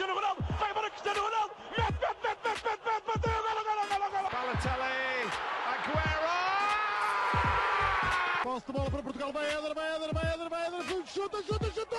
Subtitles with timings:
[0.00, 4.08] Cristiano Ronaldo, vai embora Cristiano Ronaldo, mete, mete, mete, mete, mete, mete, bateu, golo, golo,
[4.10, 4.28] golo.
[4.32, 5.28] Balotelli,
[5.68, 6.36] Aguero!
[8.42, 11.70] Posse de bola para Portugal, vai Éder, vai Éder, vai Éder, vai Éder, chuta, chuta,
[11.70, 11.96] chuta!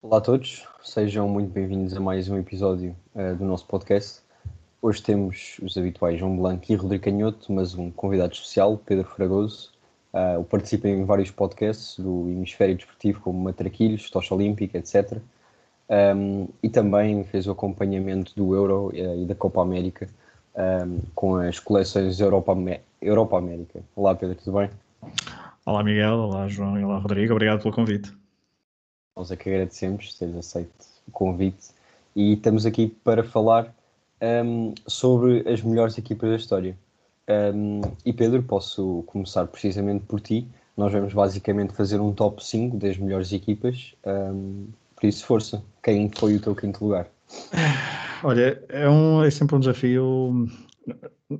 [0.00, 4.22] Olá a todos, sejam muito bem-vindos a mais um episódio uh, do nosso podcast.
[4.80, 9.76] Hoje temos os habituais João Blanco e Rodrigo Canhoto, mas um convidado especial, Pedro Fragoso.
[10.12, 15.18] Uh, participa em vários podcasts do Hemisfério Desportivo, como Matraquilhos, Tocha Olímpica, etc.
[15.90, 20.08] Um, e também fez o acompanhamento do Euro uh, e da Copa América
[20.58, 22.56] um, com as coleções Europa,
[23.00, 23.80] Europa América.
[23.94, 24.70] Olá Pedro, tudo bem?
[25.64, 28.12] Olá Miguel, olá João e olá Rodrigo, obrigado pelo convite.
[29.16, 31.68] Nós é que agradecemos teres aceito o convite
[32.14, 33.72] e estamos aqui para falar
[34.20, 36.76] um, sobre as melhores equipas da história.
[37.28, 40.46] Um, e Pedro, posso começar precisamente por ti.
[40.76, 43.94] Nós vamos basicamente fazer um top 5 das melhores equipas.
[44.06, 45.62] Um, por isso, força.
[45.82, 47.08] Quem foi o teu quinto lugar?
[48.22, 50.48] Olha, é, um, é sempre um desafio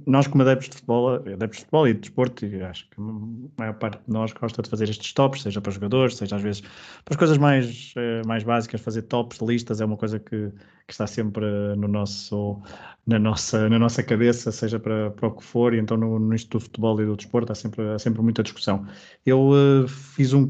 [0.07, 3.61] nós como adeptos de futebol, adeptos de futebol e de desporto, e acho que a
[3.61, 6.61] maior parte de nós gosta de fazer estes tops, seja para jogadores, seja às vezes
[6.61, 10.51] para as coisas mais, eh, mais básicas, fazer tops, listas, é uma coisa que,
[10.87, 11.45] que está sempre
[11.77, 12.61] no nosso,
[13.07, 16.35] na, nossa, na nossa cabeça, seja para, para o que for, e então no, no
[16.35, 18.87] Instituto de Futebol e do Desporto há sempre, há sempre muita discussão.
[19.25, 20.47] Eu uh, fiz um,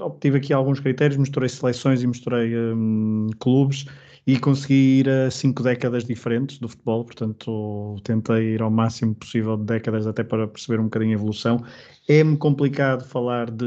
[0.00, 3.86] obtive aqui alguns critérios, misturei seleções e misturei um, clubes,
[4.26, 9.56] e consegui ir a cinco décadas diferentes do futebol, portanto tentei ir ao máximo possível
[9.56, 11.64] de décadas até para perceber um bocadinho a evolução.
[12.08, 13.66] É-me complicado falar de,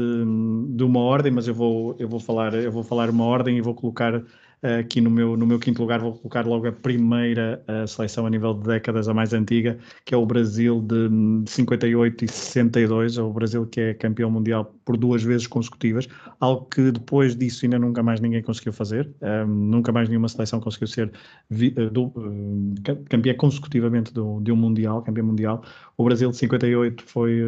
[0.74, 3.60] de uma ordem, mas eu vou, eu vou falar eu vou falar uma ordem e
[3.60, 4.22] vou colocar
[4.62, 8.30] aqui no meu, no meu quinto lugar vou colocar logo a primeira a seleção a
[8.30, 11.08] nível de décadas, a mais antiga, que é o Brasil de,
[11.44, 16.08] de 58 e 62, é o Brasil que é campeão mundial por duas vezes consecutivas,
[16.38, 20.60] algo que depois disso ainda nunca mais ninguém conseguiu fazer, um, nunca mais nenhuma seleção
[20.60, 21.10] conseguiu ser
[21.50, 25.62] uh, uh, campeã consecutivamente do, de um mundial, campeão mundial.
[26.00, 27.42] O Brasil de 58 foi,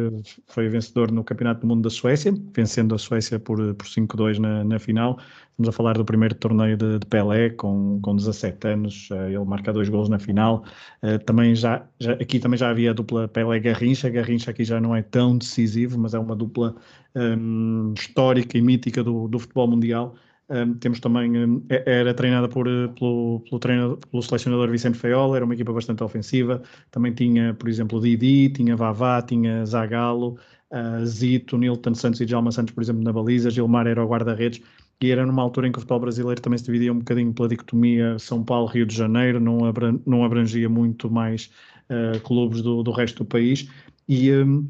[0.45, 4.63] foi vencedor no Campeonato do Mundo da Suécia, vencendo a Suécia por, por 5-2 na,
[4.63, 5.17] na final.
[5.49, 9.39] Estamos a falar do primeiro torneio de, de Pelé, com, com 17 anos, uh, ele
[9.39, 10.63] marca dois gols na final.
[11.01, 14.95] Uh, também já, já, aqui também já havia a dupla Pelé-Garrincha, Garrincha aqui já não
[14.95, 16.75] é tão decisivo, mas é uma dupla
[17.15, 20.13] um, histórica e mítica do, do futebol mundial.
[20.53, 25.37] Um, temos também, um, era treinada por, eh, pelo, pelo, treinador, pelo selecionador Vicente Feola,
[25.37, 26.61] era uma equipa bastante ofensiva.
[26.91, 30.37] Também tinha, por exemplo, Didi, tinha Vavá, tinha Zagallo,
[30.71, 33.49] uh, Zito, Nilton Santos e Djalma Santos, por exemplo, na baliza.
[33.49, 34.61] Gilmar era o guarda-redes
[35.01, 37.49] e era numa altura em que o futebol brasileiro também se dividia um bocadinho pela
[37.49, 41.49] dicotomia São Paulo-Rio de Janeiro, não, abran não abrangia muito mais
[41.89, 43.67] uh, clubes do, do resto do país.
[44.07, 44.31] E.
[44.31, 44.67] Um,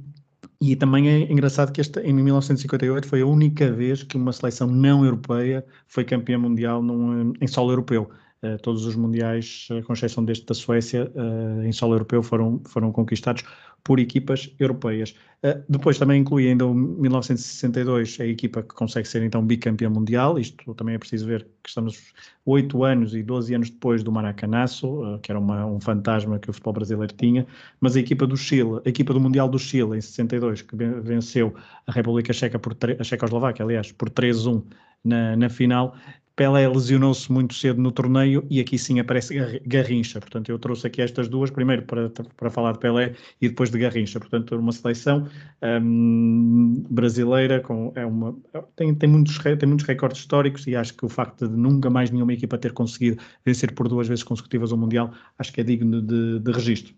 [0.61, 4.67] e também é engraçado que esta, em 1958 foi a única vez que uma seleção
[4.67, 8.09] não europeia foi campeã mundial num, em solo europeu.
[8.41, 12.61] Uh, todos os mundiais, uh, com exceção deste da Suécia, uh, em solo europeu foram,
[12.65, 13.43] foram conquistados
[13.83, 15.15] por equipas europeias.
[15.43, 20.39] Uh, depois também inclui ainda o 1962, a equipa que consegue ser então bicampeã mundial.
[20.39, 22.13] Isto também é preciso ver que estamos
[22.45, 26.49] 8 anos e 12 anos depois do Maracanaço, uh, que era uma, um fantasma que
[26.49, 27.45] o futebol brasileiro tinha.
[27.81, 31.53] Mas a equipa do Chile, a equipa do Mundial do Chile em 62, que venceu
[31.85, 34.63] a República Checa por a Checoslováquia, aliás, por 3-1
[35.03, 35.95] na, na final,
[36.35, 39.35] Pelé lesionou-se muito cedo no torneio e aqui sim aparece
[39.67, 40.19] Garrincha.
[40.19, 43.77] Portanto, eu trouxe aqui estas duas, primeiro para, para falar de Pelé e depois de
[43.77, 44.19] Garrincha.
[44.19, 45.27] Portanto, uma seleção
[45.61, 48.35] um, brasileira com, é uma,
[48.75, 52.09] tem, tem, muitos, tem muitos recordes históricos e acho que o facto de nunca mais
[52.09, 56.01] nenhuma equipa ter conseguido vencer por duas vezes consecutivas o Mundial, acho que é digno
[56.01, 56.95] de, de registro.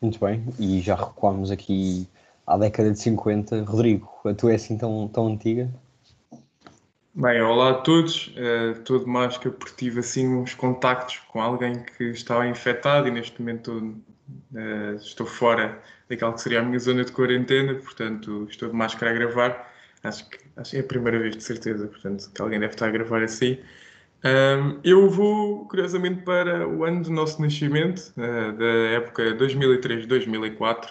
[0.00, 2.06] Muito bem, e já recuamos aqui
[2.46, 3.64] à década de 50.
[3.64, 5.68] Rodrigo, a tua é assim tão, tão antiga?
[7.18, 8.26] Bem, olá a todos.
[8.36, 13.10] Uh, tudo mais que eu tive assim uns contactos com alguém que estava infectado e
[13.10, 13.98] neste momento
[14.52, 15.80] uh, estou fora
[16.10, 19.72] daquela que seria a minha zona de quarentena, portanto estou de máscara a gravar.
[20.04, 22.88] Acho que, acho que é a primeira vez de certeza, portanto que alguém deve estar
[22.88, 23.60] a gravar assim.
[24.22, 30.90] Um, eu vou, curiosamente, para o ano do nosso nascimento, uh, da época 2003-2004,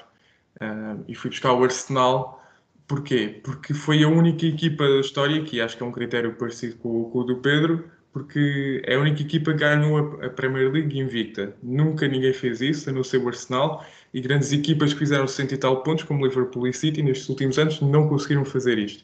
[1.08, 2.42] e fui buscar o Arsenal
[2.88, 3.40] Porquê?
[3.44, 7.06] Porque foi a única equipa da história, que acho que é um critério parecido com,
[7.10, 11.54] com o do Pedro, porque é a única equipa que ganhou a, Premier League invicta.
[11.62, 15.56] Nunca ninguém fez isso, a não ser o Arsenal, e grandes equipas que fizeram 60
[15.56, 19.04] e tal pontos, como Liverpool e City, nestes últimos anos, não conseguiram fazer isto.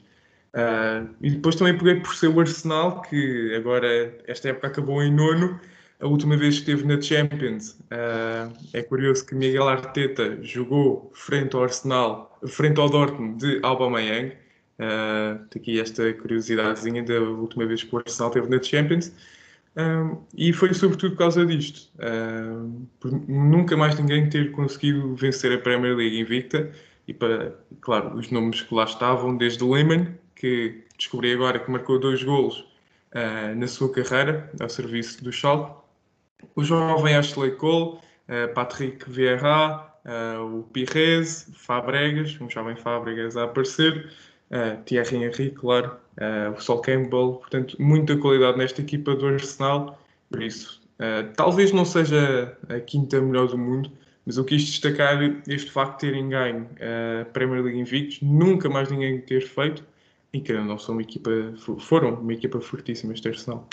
[0.53, 5.11] Uh, e depois também peguei por ser o Arsenal, que agora, esta época acabou em
[5.11, 5.59] nono,
[6.01, 11.55] a última vez que esteve na Champions, uh, é curioso que Miguel Arteta jogou frente
[11.55, 14.33] ao Arsenal, frente ao Dortmund de Aubameyang.
[14.79, 19.13] Uh, aqui esta curiosidadezinha da última vez que o Arsenal esteve na Champions.
[19.77, 21.89] Um, e foi sobretudo por causa disto.
[21.99, 22.87] Um,
[23.27, 26.71] nunca mais ninguém ter conseguido vencer a Premier League invicta.
[27.07, 31.99] E para, claro, os nomes que lá estavam, desde Lehmann, que descobri agora que marcou
[31.99, 32.59] dois golos
[33.13, 35.80] uh, na sua carreira, ao serviço do Schalke.
[36.55, 43.43] O jovem Ashley Cole, uh, Patrick Vieira, uh, o Pires, Fabregas, um jovem Fabregas a
[43.43, 44.11] aparecer,
[44.85, 45.95] Thierry Henry, claro,
[46.57, 47.35] o Sol Campbell.
[47.35, 49.97] Portanto, muita qualidade nesta equipa do Arsenal.
[50.29, 50.81] Por isso,
[51.37, 53.89] talvez não seja a quinta melhor do mundo,
[54.25, 56.69] mas eu quis destacar este facto de terem ganho
[57.21, 59.85] a Premier League invictos, nunca mais ninguém ter feito,
[60.33, 61.31] e que não são uma equipa,
[61.79, 63.69] foram uma equipa fortíssima este Arsenal.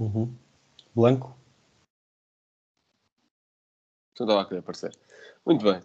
[0.00, 0.34] Uhum.
[0.94, 1.36] Blanco?
[4.18, 4.92] Não estava a querer aparecer.
[5.46, 5.80] Muito bem.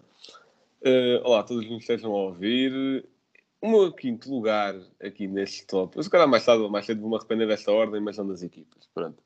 [0.81, 3.07] Uh, olá, todos que nos estejam a ouvir.
[3.61, 7.01] O meu quinto lugar aqui neste top, eu se calhar mais tarde ou mais cedo
[7.01, 8.87] vou-me arrepender desta ordem, mas são das equipas.
[8.93, 9.23] Pronto.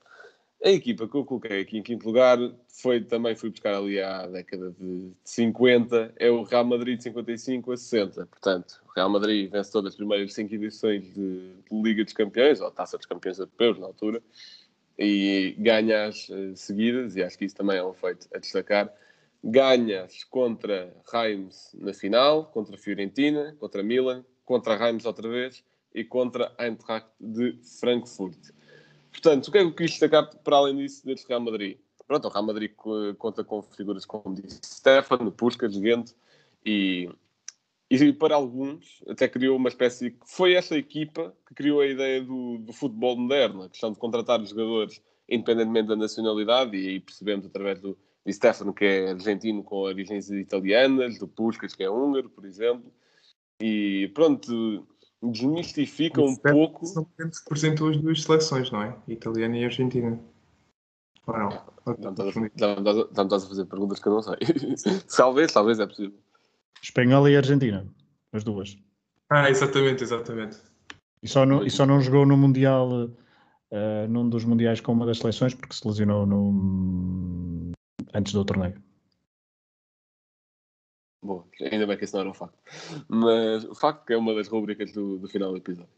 [0.63, 2.37] A equipa que eu coloquei aqui em quinto lugar
[2.67, 7.71] foi também fui buscar ali à década de 50, é o Real Madrid de 55
[7.71, 8.25] a 60.
[8.25, 12.59] Portanto, o Real Madrid vence todas as primeiras cinco edições de, de Liga dos Campeões,
[12.59, 14.21] ou Taça dos Campeões Europeus na altura,
[14.99, 18.93] e ganha as uh, seguidas, e acho que isso também é um feito a destacar.
[19.41, 25.63] Ganhas contra Reims na final, contra Fiorentina, contra Milan, contra Reims outra vez
[25.95, 28.37] e contra Eintracht de Frankfurt.
[29.09, 31.77] Portanto, o que é que eu quis destacar para além disso deste Real Madrid?
[32.05, 32.71] Pronto, o Real Madrid
[33.17, 36.13] conta com figuras como disse Stefano, Puskas, Gente
[36.65, 37.09] e,
[37.89, 40.15] e para alguns até criou uma espécie.
[40.25, 44.39] Foi essa equipa que criou a ideia do, do futebol moderno, a questão de contratar
[44.41, 45.01] os jogadores
[45.31, 47.95] independentemente da nacionalidade, e aí percebemos através do
[48.25, 52.91] de Stefano, que é argentino com origens italianas, do Puskas, que é húngaro, por exemplo.
[53.61, 54.87] E pronto,
[55.21, 56.85] desmistifica um pouco.
[56.85, 58.95] São que representam as duas seleções, não é?
[59.07, 60.19] Italiana e Argentina.
[61.25, 61.49] Ou não?
[63.09, 64.35] Estás a fazer perguntas que eu não sei.
[65.15, 66.17] talvez, talvez é possível.
[66.81, 67.87] Espanhola e Argentina,
[68.31, 68.77] as duas.
[69.29, 70.57] Ah, exatamente, exatamente.
[71.21, 75.05] E só, no, e só não jogou no Mundial, uh, num dos Mundiais com uma
[75.05, 77.71] das seleções, porque se lesionou no,
[78.13, 78.81] antes do torneio.
[81.21, 82.57] Bom, ainda bem que isso não era um facto.
[83.07, 85.91] Mas o facto que é uma das rubricas do, do final do episódio.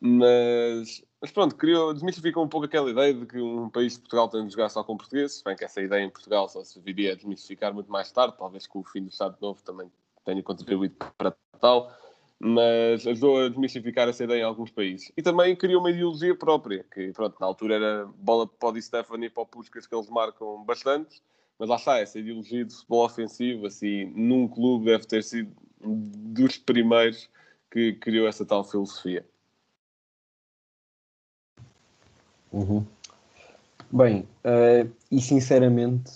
[0.00, 4.28] Mas, mas pronto, criou, desmistificou um pouco aquela ideia de que um país de Portugal
[4.28, 5.42] tem de jogar só com portugueses.
[5.42, 8.66] Bem que essa ideia em Portugal só se viria a desmistificar muito mais tarde, talvez
[8.66, 9.90] com o fim do Estado Novo também
[10.24, 11.92] tenha contribuído para tal.
[12.38, 15.12] Mas ajudou a desmistificar essa ideia em alguns países.
[15.14, 19.26] E também criou uma ideologia própria, que pronto, na altura era bola para o Stefani
[19.26, 21.22] e para o Puskas que eles marcam bastante
[21.60, 26.56] mas lá está, essa ideologia de futebol ofensivo, assim, num clube deve ter sido dos
[26.56, 27.28] primeiros
[27.70, 29.26] que criou essa tal filosofia.
[32.52, 32.84] Uhum.
[33.92, 36.12] Bem, uh, e sinceramente,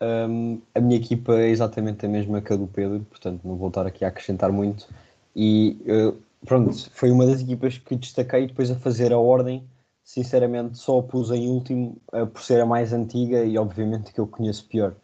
[0.00, 3.68] um, a minha equipa é exatamente a mesma que a do Pedro, portanto não vou
[3.68, 4.88] estar aqui a acrescentar muito.
[5.36, 9.64] E uh, pronto, foi uma das equipas que destaquei depois a fazer a ordem
[10.04, 14.20] sinceramente só a pus em último uh, por ser a mais antiga e obviamente que
[14.20, 14.94] eu conheço pior.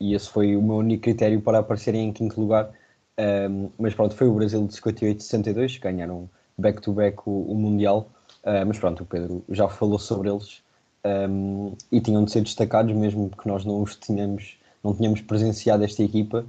[0.00, 2.72] E esse foi o meu único critério para aparecerem em quinto lugar.
[3.20, 7.54] Uh, mas pronto, foi o Brasil de 58 e 62, ganharam back-to-back -back o, o
[7.54, 8.10] Mundial.
[8.44, 10.62] Uh, mas pronto, o Pedro já falou sobre eles
[11.04, 15.84] um, e tinham de ser destacados, mesmo que nós não os tínhamos, não tínhamos presenciado
[15.84, 16.44] esta equipa.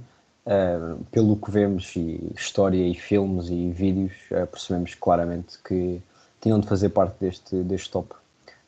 [1.10, 4.12] pelo que vemos, e história e filmes e vídeos,
[4.50, 6.02] percebemos claramente que
[6.40, 8.14] tinham de fazer parte deste, deste top.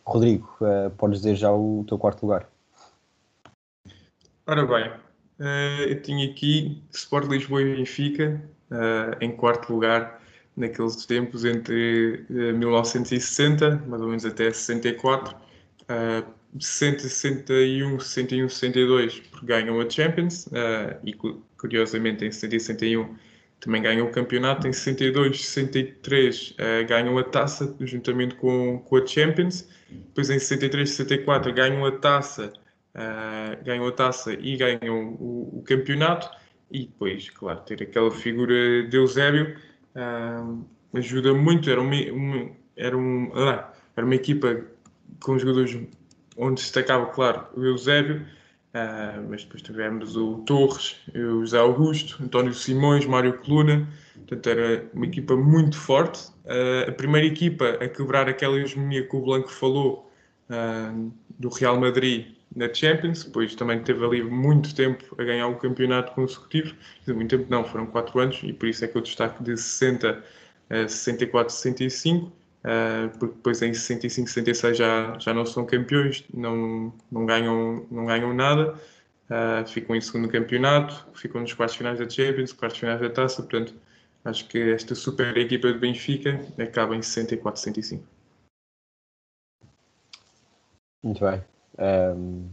[0.06, 2.46] Rodrigo, uh, podes dizer já o teu quarto lugar?
[4.46, 4.90] Ora bem,
[5.40, 8.40] uh, eu tinha aqui Sport Lisboa e Benfica
[8.70, 10.22] uh, em quarto lugar
[10.56, 15.34] naqueles tempos entre 1960, mais ou menos até 64,
[16.58, 20.48] 60, 61, 61, 62, porque ganham a Champions
[21.04, 21.12] e
[21.56, 23.16] curiosamente em 60 e 61
[23.64, 24.68] também ganham o campeonato.
[24.68, 29.68] Em 62, 63 uh, ganham a taça juntamente com, com a Champions.
[29.90, 32.52] Depois em 63, 64 ganham a taça,
[32.94, 36.28] uh, ganham a taça e ganham o, o, campeonato.
[36.70, 39.56] E depois, claro, ter aquela figura de Eusébio
[39.96, 41.70] uh, ajuda muito.
[41.70, 44.64] Era uma, uma era, um, ah, era uma equipa
[45.22, 45.78] com jogadores
[46.36, 48.26] onde destacava, claro, o Eusébio
[48.74, 53.88] Uh, mas depois tivemos o Torres, o José Augusto, António Simões, Mário Coluna.
[54.16, 56.28] Portanto, era uma equipa muito forte.
[56.44, 60.12] Uh, a primeira equipa a quebrar aquela hegemonia que o Blanco falou
[60.50, 65.56] uh, do Real Madrid na Champions, depois também teve ali muito tempo a ganhar o
[65.56, 66.74] campeonato consecutivo,
[67.08, 70.22] muito tempo não, foram 4 anos, e por isso é que eu destaque de 60
[70.70, 72.32] a 64, 65,
[73.18, 78.32] porque depois em 65, 66 já, já não são campeões, não, não, ganham, não ganham
[78.32, 78.74] nada,
[79.30, 83.42] uh, ficam em segundo campeonato, ficam nos quartos finais da Champions, quartos finais da Taça,
[83.42, 83.74] portanto
[84.24, 88.04] acho que esta super equipa de Benfica acaba em 64, 65.
[91.02, 91.53] Muito bem.
[91.78, 92.48] Um,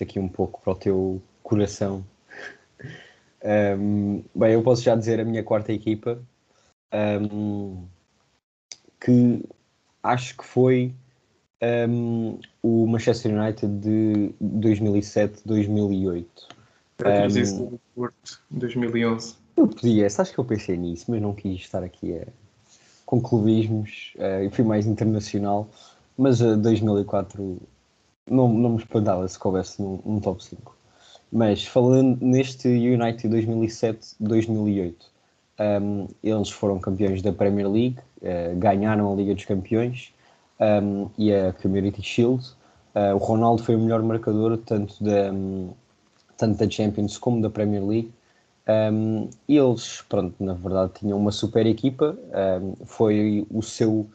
[0.00, 2.04] aqui um pouco para o teu coração.
[3.42, 6.22] Um, bem, eu posso já dizer a minha quarta equipa,
[6.92, 7.86] um,
[9.00, 9.42] que
[10.02, 10.94] acho que foi
[11.88, 16.26] um, o Manchester United de 2007-2008.
[17.02, 19.36] Um, do Porto, 2011.
[19.56, 22.26] Eu podia, acho que eu pensei nisso, mas não quis estar aqui a,
[23.06, 25.68] com clubismos uh, e fui mais internacional.
[26.16, 27.58] Mas uh, 2004
[28.28, 30.76] não, não me espantava se coubesse num, num top 5.
[31.32, 34.94] Mas falando neste United 2007-2008,
[35.60, 40.12] um, eles foram campeões da Premier League, uh, ganharam a Liga dos Campeões
[40.58, 42.44] um, e a Community Shield.
[42.94, 45.70] Uh, o Ronaldo foi o melhor marcador tanto da, um,
[46.36, 48.12] tanto da Champions como da Premier League.
[49.48, 52.16] Eles, pronto, na verdade tinham uma super equipa,
[52.84, 54.08] foi o seu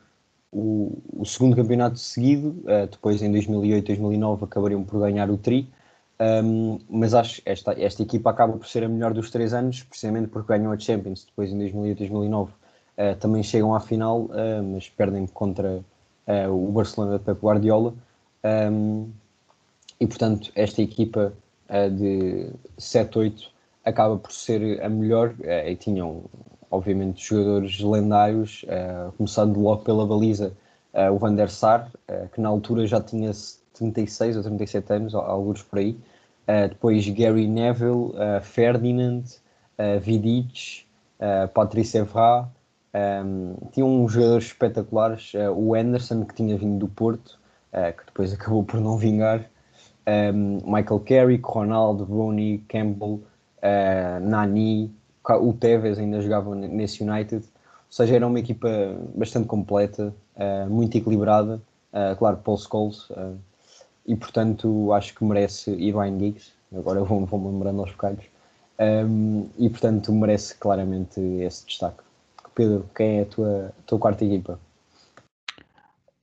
[0.55, 5.69] o, o segundo campeonato seguido, uh, depois em 2008, 2009 acabariam por ganhar o Tri,
[6.17, 9.83] um, mas acho que esta, esta equipa acaba por ser a melhor dos três anos,
[9.83, 14.63] precisamente porque ganham a Champions, depois em 2008, 2009 uh, também chegam à final, uh,
[14.63, 15.83] mas perdem contra
[16.27, 17.93] uh, o Barcelona Pep Guardiola,
[18.71, 19.09] um,
[19.99, 21.33] e portanto esta equipa
[21.97, 23.47] de 7-8
[23.83, 25.33] acaba por ser a melhor,
[25.65, 26.25] e tinham
[26.75, 30.51] obviamente jogadores lendários, uh, começando logo pela baliza
[30.93, 33.31] uh, o Van der Sar, uh, que na altura já tinha
[33.73, 35.97] 36 ou 37 anos, alguns por aí.
[36.69, 39.23] depois Gary Neville, Ferdinand,
[39.99, 40.85] Vidic,
[41.53, 42.47] Patrice Evra.
[42.93, 47.37] Um, tinha uns jogadores espetaculares, o Anderson, que tinha vindo do Porto,
[47.73, 49.43] que depois acabou por não vingar.
[50.07, 53.19] Um, Michael Carrick, Ronaldo, Rooney, Campbell,
[54.21, 54.95] Nani,
[55.33, 58.69] o Tevez ainda jogava nesse United, ou seja, era uma equipa
[59.15, 61.61] bastante completa, uh, muito equilibrada,
[61.93, 63.37] uh, claro, Paul Scholes, uh,
[64.05, 68.25] e portanto acho que merece Ryan Giggs, agora vou-me vou lembrando aos bocados,
[69.57, 72.03] e portanto merece claramente esse destaque.
[72.53, 74.59] Pedro, quem é a tua, a tua quarta equipa?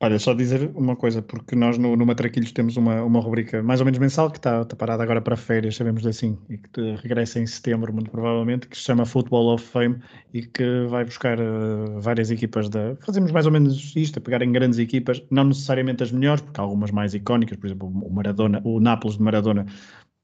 [0.05, 3.81] Olha, só dizer uma coisa, porque nós no, no Matraquilhos temos uma, uma rubrica mais
[3.81, 7.39] ou menos mensal que está, está parada agora para férias, sabemos assim, e que regressa
[7.39, 10.01] em setembro, muito provavelmente, que se chama Football of Fame
[10.35, 12.97] e que vai buscar uh, várias equipas da.
[12.97, 16.61] Fazemos mais ou menos isto, a pegar em grandes equipas, não necessariamente as melhores, porque
[16.61, 19.67] há algumas mais icónicas, por exemplo, o Maradona, o Nápoles de Maradona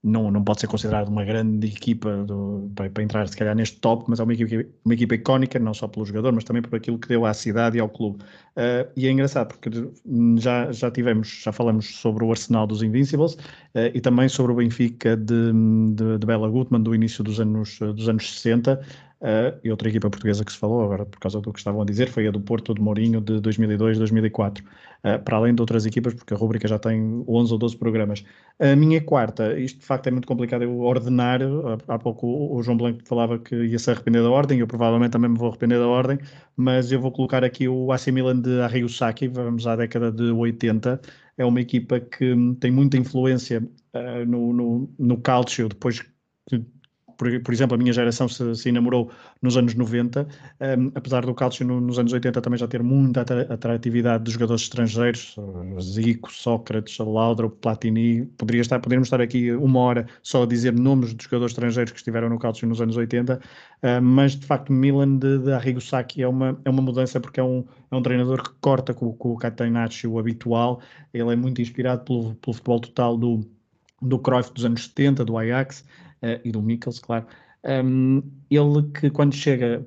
[0.02, 3.78] não, não pode ser considerado uma grande equipa do, para, para, entrar, se calhar, neste
[3.80, 6.76] top, mas é uma equipa, uma equipa icónica, não só pelo jogador, mas também por
[6.76, 8.22] aquilo que deu à cidade e ao clube.
[8.56, 9.70] Uh, e é engraçado, porque
[10.36, 14.56] já, já tivemos, já falamos sobre o Arsenal dos Invincibles uh, e também sobre o
[14.56, 15.52] Benfica de,
[15.94, 18.80] de, de Bela Gutmann do início dos anos, dos anos 60.
[19.20, 21.84] Uh, e outra equipa portuguesa que se falou agora, por causa do que estavam a
[21.84, 24.60] dizer, foi a do Porto de Mourinho de 2002-2004.
[24.60, 28.24] Uh, para além de outras equipas, porque a rubrica já tem 11 ou 12 programas.
[28.60, 31.40] A minha quarta, isto de facto é muito complicado eu ordenar.
[31.88, 35.30] Há pouco o João Blanco falava que ia se arrepender da ordem, eu provavelmente também
[35.30, 36.18] me vou arrepender da ordem,
[36.56, 38.88] mas eu vou colocar aqui o AC Milan de Arrigo
[39.32, 41.00] vamos à década de 80.
[41.36, 43.62] É uma equipa que tem muita influência
[43.94, 46.02] uh, no, no, no calcio, depois
[46.48, 46.64] que
[47.18, 49.10] por, por exemplo, a minha geração se, se enamorou
[49.42, 53.22] nos anos 90, um, apesar do Calcio no, nos anos 80 também já ter muita
[53.22, 55.36] atratividade dos jogadores estrangeiros,
[55.80, 61.12] Zico, Sócrates, Laudrup, Platini, poderia estar, poderíamos estar aqui uma hora só a dizer nomes
[61.12, 65.18] de jogadores estrangeiros que estiveram no Calcio nos anos 80, uh, mas de facto Milan
[65.18, 68.44] de, de Arrigo Sacchi é uma, é uma mudança porque é um, é um treinador
[68.44, 70.80] que corta com, com o Catenaccio habitual,
[71.12, 73.44] ele é muito inspirado pelo, pelo futebol total do,
[74.00, 75.84] do Cruyff dos anos 70, do Ajax,
[76.22, 77.26] uh, e do Mikkels, claro.
[77.64, 79.84] Um, ele que quando chega,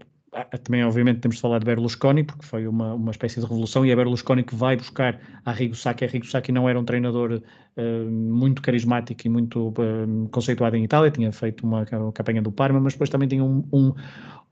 [0.64, 3.92] também obviamente temos de falar de Berlusconi, porque foi uma, uma espécie de revolução, e
[3.92, 6.06] é Berlusconi que vai buscar a Rigo Sacchi.
[6.06, 7.42] A Sacchi não era um treinador
[7.78, 12.52] uh, muito carismático e muito uh, conceituado em Itália, tinha feito uma, uma campanha do
[12.52, 13.94] Parma, mas depois também tinha um, um,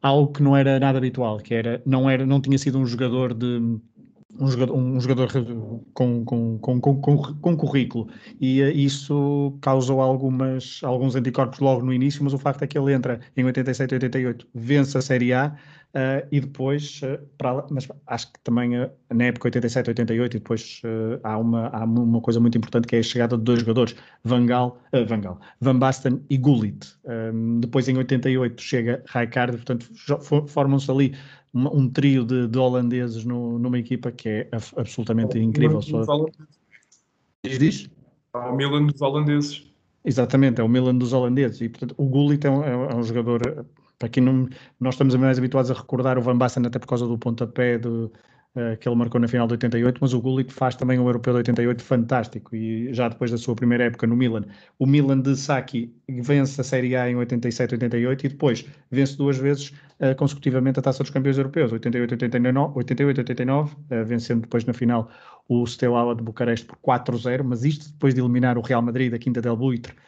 [0.01, 3.33] algo que não era nada habitual, que era, não, era, não tinha sido um jogador
[3.33, 3.79] de
[4.38, 5.31] um jogador, um jogador
[5.93, 8.09] com, com, com, com, com currículo
[8.39, 12.77] e uh, isso causou algumas, alguns anticorpos logo no início, mas o facto é que
[12.77, 15.55] ele entra em 87 e 88, vence a Série A,
[15.89, 20.39] Uh, e depois, uh, para, mas acho que também uh, na época 87, 88, e
[20.39, 20.81] depois
[21.24, 24.45] há, uma, há uma coisa muito importante que é a chegada de dois jogadores, Van
[24.45, 26.95] Gaal, Van, Gaal, Van Basten e Gullit.
[27.59, 29.89] Depois em 88 chega Rijkaard, portanto
[30.48, 31.15] formam-se ali
[31.53, 35.79] um, um, trio de, de holandeses no, numa equipa que é absolutamente incrível.
[37.44, 37.89] Diz, diz?
[38.34, 39.65] o Milan dos holandeses.
[40.03, 41.62] Exatamente, é o Milan dos holandeses.
[41.62, 43.65] E, portanto, o Gullit é um, é um jogador
[43.98, 44.48] para quem não,
[44.79, 48.12] nós estamos mais habituados a recordar o Van Basten até por causa do pontapé do,
[48.80, 51.38] que ele marcou na final de 88, mas o Gullit faz também o Europeu de
[51.38, 54.44] 88 fantástico e já depois da sua primeira época no Milan.
[54.78, 59.38] O Milan de Saki vence a Série A em 87, 88 e depois vence duas
[59.38, 64.66] vezes uh, consecutivamente a Taça dos Campeões Europeus, 88, 89, 88, 89 uh, vencendo depois
[64.66, 65.10] na final
[65.48, 69.18] o Steaua de Bucareste por 4-0, mas isto depois de eliminar o Real Madrid da
[69.18, 70.00] Quinta del Buitre eh,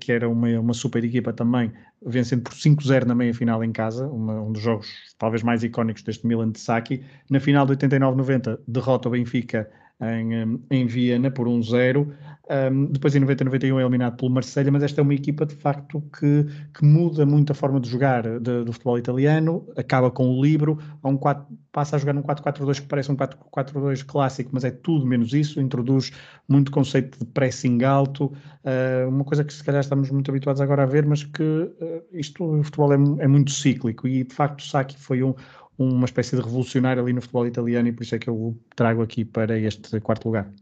[0.00, 1.72] que era uma, uma super equipa também,
[2.04, 4.88] vencendo por 5-0 na meia-final em casa, uma, um dos jogos
[5.18, 7.04] talvez mais icónicos deste Milan de Saki.
[7.30, 9.68] Na final de 89-90, derrota o Benfica
[10.12, 12.06] em, em Viena por 1-0.
[12.50, 16.02] Um, depois em 90-91 é eliminado pelo Marselha, mas esta é uma equipa de facto
[16.18, 20.42] que, que muda muito a forma de jogar de, do futebol italiano, acaba com o
[20.44, 24.70] livro, um 4, passa a jogar num 4-4-2 que parece um 4-4-2 clássico, mas é
[24.70, 26.12] tudo menos isso, introduz
[26.46, 30.82] muito conceito de pressing alto, uh, uma coisa que se calhar estamos muito habituados agora
[30.82, 34.60] a ver, mas que uh, isto, o futebol é, é, muito cíclico e de facto
[34.60, 35.34] o Sacchi foi um,
[35.78, 38.58] uma espécie de revolucionário ali no futebol italiano e por isso é que eu o
[38.76, 40.52] trago aqui para este quarto lugar.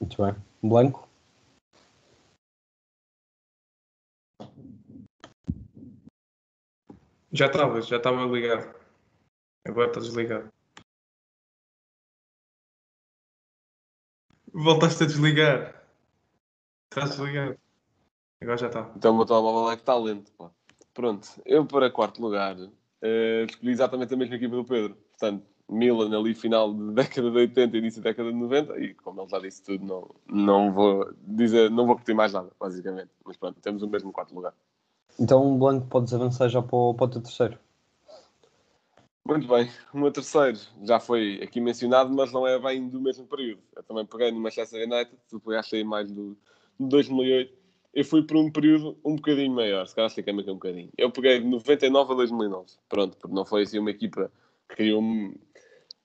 [0.00, 0.34] Muito bem.
[0.62, 1.08] Blanco?
[7.32, 8.78] Já estava, já estava ligado.
[9.66, 10.52] Agora está desligado.
[14.52, 15.84] Voltaste a desligar.
[16.92, 17.58] Estás desligado.
[18.40, 18.92] Agora já está.
[18.94, 20.30] Então o meu telemóvel é que está lento.
[20.32, 20.52] Pá.
[20.92, 22.56] Pronto, eu para quarto lugar
[23.04, 24.96] uh, escolhi exatamente a mesma equipa do Pedro.
[25.10, 29.20] Portanto, Milan ali final de década de 80 início da década de 90 e como
[29.20, 33.36] ele já disse tudo não, não vou dizer não vou repetir mais nada basicamente mas
[33.38, 34.52] pronto temos o mesmo quarto lugar
[35.18, 37.58] então Blanco podes avançar já para o, para o teu terceiro
[39.26, 43.26] muito bem, o meu terceiro já foi aqui mencionado, mas não é bem do mesmo
[43.26, 43.62] período.
[43.74, 46.36] Eu também peguei no Manchester United, tu pegaste aí mais do
[46.78, 47.63] 2008.
[47.94, 50.90] Eu fui por um período um bocadinho maior, se calhar expliquei-me aqui um bocadinho.
[50.98, 54.30] Eu peguei de 99 a 2009, pronto, porque não foi assim uma equipa
[54.68, 55.00] que criou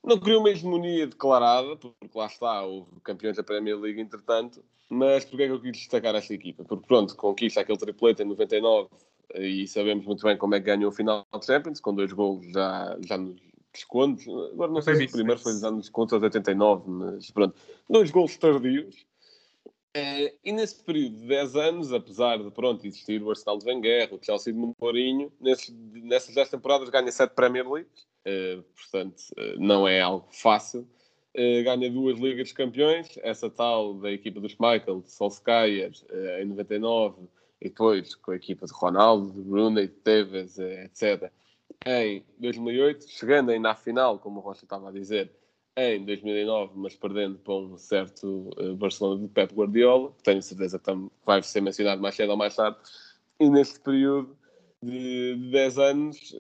[0.04, 5.26] não criou uma hegemonia declarada, porque lá está, houve campeões da Premier League entretanto, mas
[5.26, 6.64] porquê é que eu quis destacar esta equipa?
[6.64, 8.90] Porque pronto, conquista aquele triplete em 99
[9.36, 12.46] e sabemos muito bem como é que ganhou o final do Champions, com dois gols
[12.52, 13.40] já, já nos
[13.74, 14.28] descontos.
[14.54, 17.56] Agora não sei se o primeiro foi já nos descontos aos 89, mas pronto,
[17.90, 19.06] dois gols tardios.
[19.94, 24.14] É, e nesse período de 10 anos, apesar de pronto, existir o Arsenal de Wenger,
[24.14, 29.88] o Chelsea de Mourinho, nessas 10 temporadas ganha 7 Premier Leagues uh, portanto, uh, não
[29.88, 30.88] é algo fácil.
[31.36, 35.92] Uh, ganha duas Ligas dos Campeões, essa tal da equipa dos Michael, de Solskjaer,
[36.42, 37.28] em 99,
[37.62, 41.32] e depois com a equipa de Ronaldo, de Rooney, de Tevez, etc.
[41.86, 45.32] Em 2008, chegando ainda à final, como o Rocha estava a dizer,
[45.80, 50.92] em 2009, mas perdendo para um certo Barcelona de Pep Guardiola, que tenho certeza que
[51.26, 52.78] vai ser mencionado mais cedo ou mais tarde,
[53.40, 54.38] e neste período
[54.82, 56.36] de 10 anos,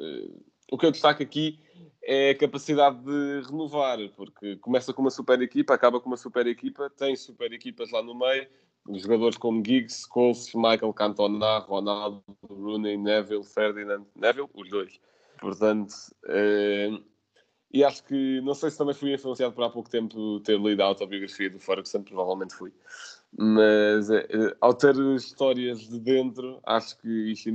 [0.71, 1.59] o que eu destaco aqui
[2.03, 6.47] é a capacidade de renovar, porque começa com uma super equipa, acaba com uma super
[6.47, 8.47] equipa, tem super equipas lá no meio,
[8.95, 14.99] jogadores como Giggs, Scholes, Michael Cantona, Ronaldo, Rooney, Neville, Ferdinand, Neville, os dois.
[15.39, 15.93] Portanto,
[16.25, 16.89] eh,
[17.71, 20.81] e acho que, não sei se também fui influenciado por há pouco tempo ter lido
[20.81, 22.71] a autobiografia do Ferguson, provavelmente fui.
[23.37, 27.49] Mas eh, ao ter histórias de dentro, acho que isto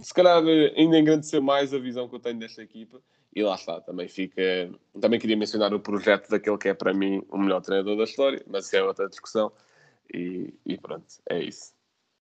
[0.00, 0.42] se calhar
[0.76, 3.02] ainda engrandeceu mais a visão que eu tenho desta equipa
[3.34, 4.42] e lá está, também fica.
[5.00, 8.42] Também queria mencionar o projeto daquele que é para mim o melhor treinador da história,
[8.46, 9.52] mas é outra discussão.
[10.12, 11.72] E, e pronto, é isso.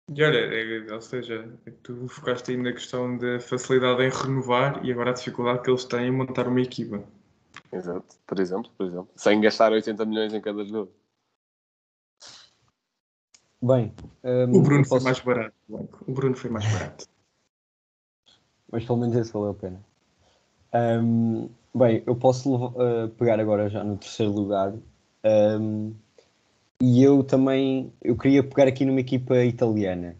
[0.10, 1.48] E olha, é, ou seja,
[1.84, 5.86] tu focaste aí na questão da facilidade em renovar e agora a dificuldade que eles
[5.86, 7.04] têm em montar uma equipa.
[7.72, 9.10] Exato, por exemplo, por exemplo.
[9.16, 10.92] Sem gastar 80 milhões em cada jogo.
[13.62, 14.90] Bem, um, o Bruno posso...
[14.90, 15.56] foi mais barato.
[15.70, 17.08] O Bruno foi mais barato.
[18.72, 19.80] Mas pelo menos esse valeu a pena.
[20.74, 24.74] Um, bem, eu posso uh, pegar agora já no terceiro lugar.
[25.24, 25.94] Um,
[26.82, 30.16] e eu também eu queria pegar aqui numa equipa italiana,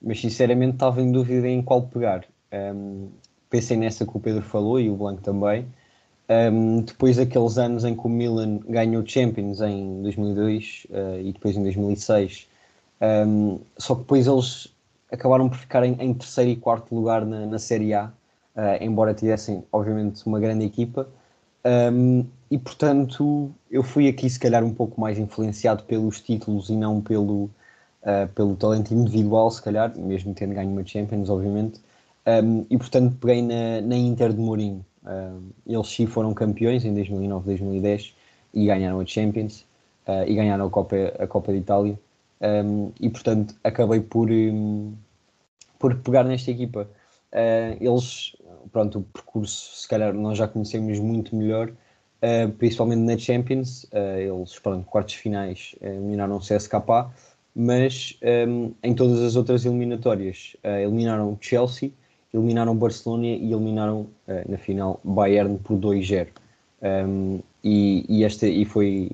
[0.00, 2.24] mas sinceramente estava em dúvida em qual pegar.
[2.52, 3.08] Um,
[3.50, 5.66] pensei nessa que o Pedro falou e o Blanco também.
[6.28, 11.56] Um, depois daqueles anos em que o Milan ganhou Champions em 2002 uh, e depois
[11.56, 12.48] em 2006,
[13.26, 14.74] um, só que depois eles
[15.12, 18.12] acabaram por ficar em, em terceiro e quarto lugar na, na Série A
[18.54, 21.08] uh, embora tivessem, obviamente, uma grande equipa.
[21.64, 26.76] Um, e portanto, eu fui aqui, se calhar, um pouco mais influenciado pelos títulos e
[26.76, 31.80] não pelo, uh, pelo talento individual, se calhar, mesmo tendo ganho uma Champions, obviamente.
[32.24, 34.86] Um, e portanto, peguei na, na Inter de Mourinho.
[35.04, 38.14] Um, eles sim foram campeões em 2009, 2010
[38.54, 39.62] e ganharam a Champions
[40.06, 41.98] uh, e ganharam a Copa, a Copa de Itália.
[42.40, 44.94] Um, e portanto, acabei por, um,
[45.76, 46.88] por pegar nesta equipa.
[47.32, 48.36] Uh, eles,
[48.70, 51.72] pronto, o percurso, se calhar, nós já conhecemos muito melhor,
[52.24, 53.86] uh, principalmente na Champions.
[53.92, 57.10] eles, pronto, quartos finais, eliminaram o CSKA,
[57.54, 61.92] mas um, em todas as outras eliminatórias, eliminaram Chelsea
[62.34, 66.28] eliminaram Barcelona e eliminaram uh, na final Bayern por 2-0.
[66.82, 69.10] Um, e, e, esta, e foi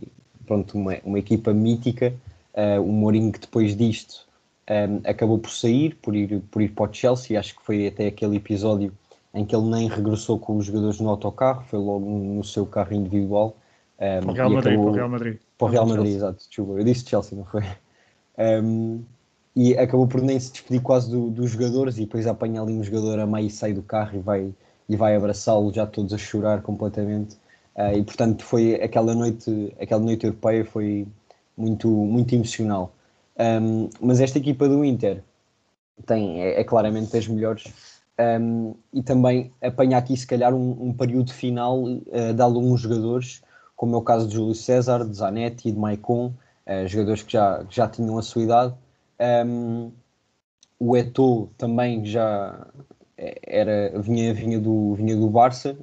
[0.47, 2.15] pronto, uma, uma equipa mítica.
[2.55, 4.27] Uh, o Mourinho, que depois disto
[4.69, 7.39] um, acabou por sair, por ir, por ir para o Chelsea.
[7.39, 8.93] Acho que foi até aquele episódio
[9.33, 12.95] em que ele nem regressou com os jogadores no autocarro, foi logo no seu carro
[12.95, 13.57] individual.
[13.99, 15.39] Um, para o Real Madrid, acabou, para o Real Madrid.
[15.59, 16.73] Para o Real Madrid, exato, desculpa.
[16.73, 17.63] Eu disse Chelsea, não foi?
[18.39, 19.03] Um,
[19.55, 22.83] e acabou por nem se despedir quase do, dos jogadores e depois apanha ali um
[22.83, 24.55] jogador a meio e sai do carro e vai,
[24.89, 27.35] e vai abraçá-lo já todos a chorar completamente
[27.77, 31.07] uh, e portanto foi aquela noite aquela noite europeia foi
[31.57, 32.95] muito muito emocional
[33.39, 35.23] um, mas esta equipa do Inter
[36.07, 37.65] tem é, é claramente das melhores
[38.41, 43.43] um, e também apanha aqui se calhar um, um período final uh, de alguns jogadores
[43.77, 46.27] como é o caso de Júlio César, de Zanetti e de Maicon
[46.67, 48.75] uh, jogadores que já, que já tinham a sua idade
[49.47, 49.91] um,
[50.79, 52.67] o Eto'o também já
[53.47, 55.77] era, vinha, vinha, do, vinha do Barça,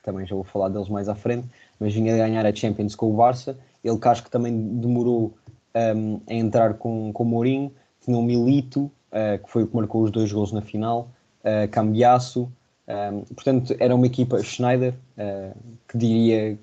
[0.02, 3.16] também já vou falar deles mais à frente, mas vinha ganhar a Champions com o
[3.16, 3.58] Barça.
[3.82, 5.34] Ele que acho que também demorou
[5.74, 7.72] um, a entrar com, com o Mourinho.
[8.00, 11.10] Tinha o Milito, uh, que foi o que marcou os dois gols na final,
[11.44, 12.50] uh, Cambiasso.
[12.88, 15.56] Um, portanto, era uma equipa Schneider, uh,
[15.88, 16.58] que diria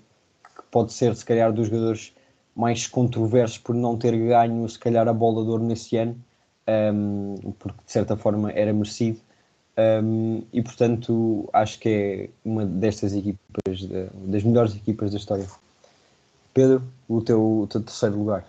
[0.55, 2.13] que pode ser, se calhar, dos jogadores
[2.55, 6.17] mais controversos por não ter ganho, se calhar, a bola de ouro nesse ano,
[6.67, 9.19] um, porque de certa forma era merecido.
[10.03, 13.87] Um, e portanto, acho que é uma destas equipas,
[14.25, 15.47] das melhores equipas da história.
[16.51, 18.43] Pedro, o teu, o teu terceiro lugar.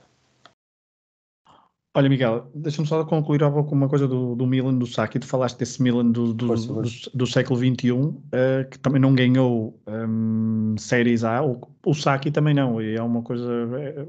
[1.98, 5.18] Olha, Miguel, deixa-me só concluir com uma coisa do, do Milan, do Saki.
[5.18, 6.82] Tu falaste desse Milan do, do, do,
[7.12, 11.42] do século XXI, uh, eh, que também não ganhou um, séries A.
[11.42, 12.80] O, o Saki também não.
[12.80, 13.50] E é uma coisa.
[13.80, 14.06] É,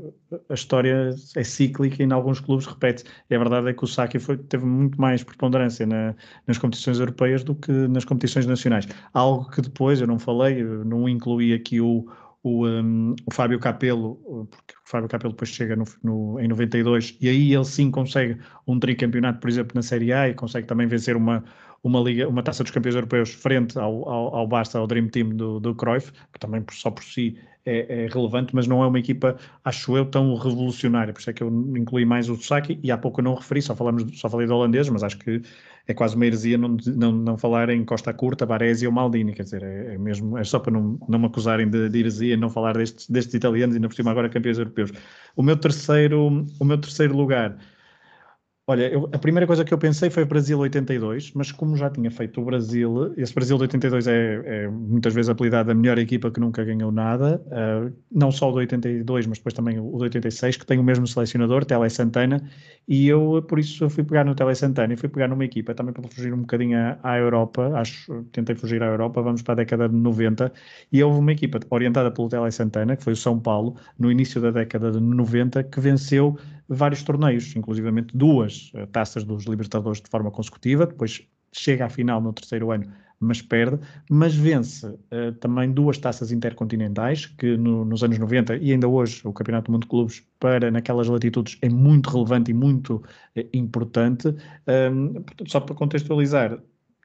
[0.49, 3.05] a história é cíclica e em alguns clubes repete.
[3.27, 6.13] E a verdade é que o Saki foi, teve muito mais preponderância na,
[6.45, 8.87] nas competições europeias do que nas competições nacionais.
[9.15, 12.05] Algo que depois, eu não falei, eu não incluí aqui o
[12.43, 14.15] o, um, o Fábio Capello,
[14.49, 18.39] porque o Fábio Capello depois chega no, no, em 92 e aí ele sim consegue
[18.67, 21.43] um tricampeonato, por exemplo, na Série A e consegue também vencer uma,
[21.83, 25.29] uma, liga, uma taça dos campeões europeus frente ao, ao, ao Barça, ao Dream Team
[25.29, 28.99] do, do Cruyff, que também só por si é, é, relevante, mas não é uma
[28.99, 31.13] equipa, acho eu, tão revolucionária.
[31.13, 33.61] Por isso é que eu incluí mais o Saki e há pouco eu não referi,
[33.61, 35.41] só, falamos, só falei do holandês, mas acho que
[35.87, 39.43] é quase uma heresia não, não, não falar em Costa Curta, Baresi ou Maldini, quer
[39.43, 42.49] dizer, é, é, mesmo, é só para não, não me acusarem de, de heresia não
[42.49, 44.91] falar destes, destes italianos, ainda por cima agora campeões europeus.
[45.35, 47.57] O meu terceiro, o meu terceiro lugar
[48.69, 52.11] Olha, eu, a primeira coisa que eu pensei foi Brasil 82, mas como já tinha
[52.11, 56.29] feito o Brasil, esse Brasil de 82 é, é muitas vezes apelidado a melhor equipa
[56.29, 60.03] que nunca ganhou nada, uh, não só o de 82, mas depois também o de
[60.03, 62.47] 86, que tem o mesmo selecionador, Tele Santana,
[62.87, 65.91] e eu por isso fui pegar no Tele Santana e fui pegar numa equipa também
[65.91, 69.55] para fugir um bocadinho à, à Europa, acho, tentei fugir à Europa, vamos para a
[69.55, 70.53] década de 90,
[70.91, 74.39] e houve uma equipa orientada pelo Tele Santana, que foi o São Paulo, no início
[74.39, 76.37] da década de 90, que venceu
[76.69, 82.21] vários torneios, inclusivamente duas uh, taças dos Libertadores de forma consecutiva, depois chega à final
[82.21, 82.85] no terceiro ano,
[83.19, 83.79] mas perde,
[84.09, 89.21] mas vence uh, também duas taças intercontinentais, que no, nos anos 90 e ainda hoje
[89.25, 93.03] o Campeonato do Mundo de Clubes, para naquelas latitudes, é muito relevante e muito uh,
[93.51, 94.29] importante.
[94.29, 95.13] Um,
[95.47, 96.61] só para contextualizar,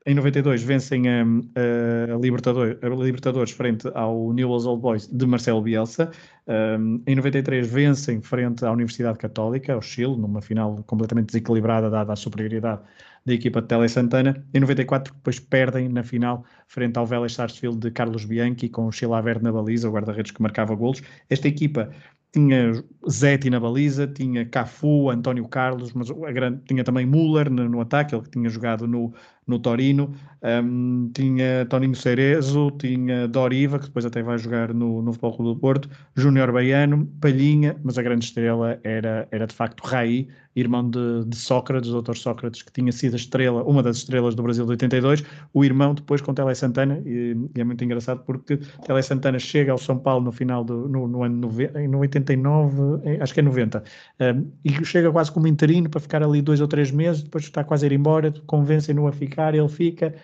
[0.06, 5.62] em 92 vencem a, a, Libertadores, a, Libertadores, frente ao Newell's Old Boys de Marcelo
[5.62, 6.10] Bielsa.
[6.46, 12.12] Um, em 93 vencem frente à Universidade Católica, ao Chile, numa final completamente desequilibrada, dada
[12.12, 12.82] a superioridade
[13.24, 14.44] da equipa de Tele Santana.
[14.52, 18.92] Em 94 depois perdem na final frente ao Vélez Sarsfield de Carlos Bianchi, com o
[18.92, 21.02] Chilavert na baliza, o guarda-redes que marcava golos.
[21.30, 21.90] Esta equipa
[22.34, 22.72] tinha
[23.08, 28.12] Zeti na baliza, tinha Cafu, António Carlos, mas grande, tinha também Müller no, no, ataque,
[28.12, 29.14] ele que tinha jogado no,
[29.46, 35.12] no Torino, um, tinha Toninho Cerezo, tinha Doriva, que depois até vai jogar no, no
[35.12, 39.82] Futebol Clube do Porto, Júnior Baiano, Palhinha, mas a grande estrela era, era de facto
[39.84, 44.34] Raí, irmão de, de Sócrates, doutor Sócrates, que tinha sido a estrela, uma das estrelas
[44.34, 48.22] do Brasil de 82, o irmão depois com Tele Santana, e, e é muito engraçado
[48.24, 51.50] porque Tele Santana chega ao São Paulo no final do no, no ano
[51.88, 53.82] no 89, acho que é 90,
[54.20, 57.64] um, e chega quase como interino para ficar ali dois ou três meses, depois está
[57.64, 60.14] quase a ir embora, convencem-no a ficar, ele fica,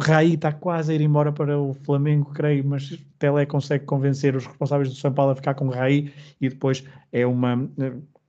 [0.00, 4.46] Raí está quase a ir embora para o Flamengo, creio, mas Pelé consegue convencer os
[4.46, 7.68] responsáveis do São Paulo a ficar com Raí e depois é uma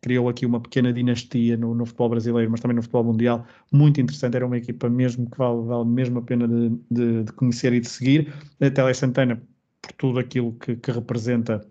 [0.01, 3.99] criou aqui uma pequena dinastia no, no, futebol brasileiro, mas também no futebol mundial, muito
[3.99, 7.73] interessante, era uma equipa mesmo que vale, vale mesmo a pena de, de, de conhecer
[7.73, 8.33] e de seguir.
[8.61, 9.41] A Tele Santana,
[9.81, 11.65] por tudo aquilo que, que, representa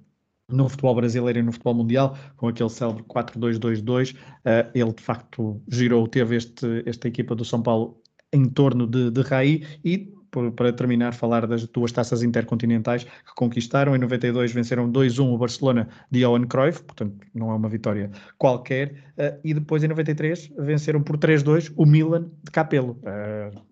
[0.50, 5.60] no futebol brasileiro e no futebol mundial, com aquele célebre 4-2-2-2, uh, ele de facto
[5.68, 8.00] girou, teve este, esta equipa do São Paulo
[8.32, 10.12] em torno de, de Raí e
[10.54, 13.96] para terminar, falar das duas taças intercontinentais que conquistaram.
[13.96, 18.92] Em 92 venceram 2-1 o Barcelona de Johan Cruyff, portanto não é uma vitória qualquer.
[19.16, 22.98] Uh, e depois em 93 venceram por 3-2 o Milan de Capello.
[23.02, 23.68] Uh,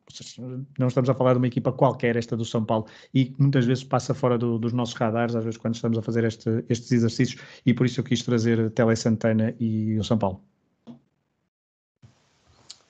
[0.78, 3.84] não estamos a falar de uma equipa qualquer, esta do São Paulo, e muitas vezes
[3.84, 7.42] passa fora do, dos nossos radares, às vezes quando estamos a fazer este, estes exercícios,
[7.66, 10.40] e por isso eu quis trazer Tele Santana e o São Paulo.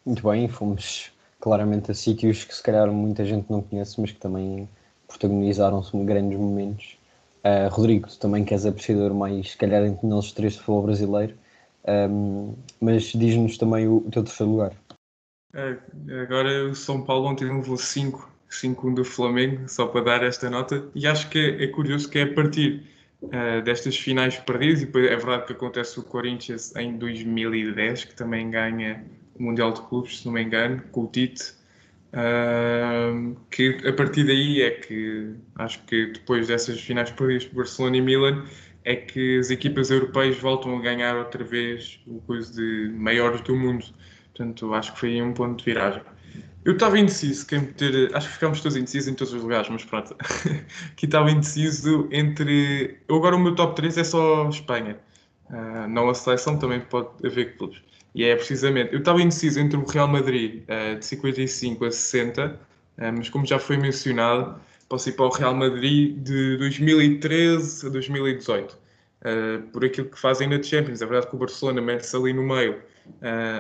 [0.04, 4.18] Muito bem, fomos claramente a sítios que se calhar muita gente não conhece, mas que
[4.18, 4.68] também
[5.06, 6.98] protagonizaram-se grandes momentos.
[7.44, 11.34] Uh, Rodrigo, tu também queres apreciador mais, se calhar, entre nós três de futebol brasileiro,
[12.10, 14.72] um, mas diz-nos também o, o, teu terceiro lugar.
[15.54, 15.78] É,
[16.20, 20.84] agora o São Paulo ontem levou 5, 5-1 do Flamengo, só para dar esta nota,
[20.94, 22.82] e acho que é, é curioso que é a partir
[23.22, 28.50] uh, destas finais perdidas, e é verdade que acontece o Corinthians em 2010, que também
[28.50, 29.04] ganha
[29.38, 31.54] Mundial de Clubes, se não me engano, com o Tite.
[32.12, 37.96] Uh, que a partir daí é que acho que depois dessas finais perdidas por Barcelona
[37.96, 38.44] e Milan
[38.84, 43.54] é que as equipas europeias voltam a ganhar outra vez o coisa de maiores do
[43.54, 43.84] mundo.
[44.34, 46.02] Portanto, acho que foi um ponto de viragem.
[46.64, 47.60] Eu estava indeciso quem.
[48.12, 50.16] Acho que ficámos todos indecisos em todos os lugares, mas pronto.
[50.92, 52.98] Aqui estava indeciso entre.
[53.08, 54.98] Agora o meu top 3 é só Espanha.
[55.50, 57.80] Uh, não a seleção, também pode haver clubes.
[58.16, 62.46] E é precisamente, eu estava indeciso entre o Real Madrid uh, de 55 a 60,
[62.46, 62.58] uh,
[62.96, 67.90] eh, mas como já foi mencionado, posso ir para o Real Madrid de 2013 a
[67.90, 68.72] 2018.
[68.72, 68.76] Uh,
[69.20, 71.02] eh, por aquilo que fazem na Champions.
[71.02, 72.80] É verdade que o Barcelona mete-se ali no meio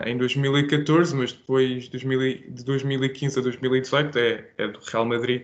[0.06, 5.42] em 2014, mas depois de 2015 a 2018 é, é do Real Madrid.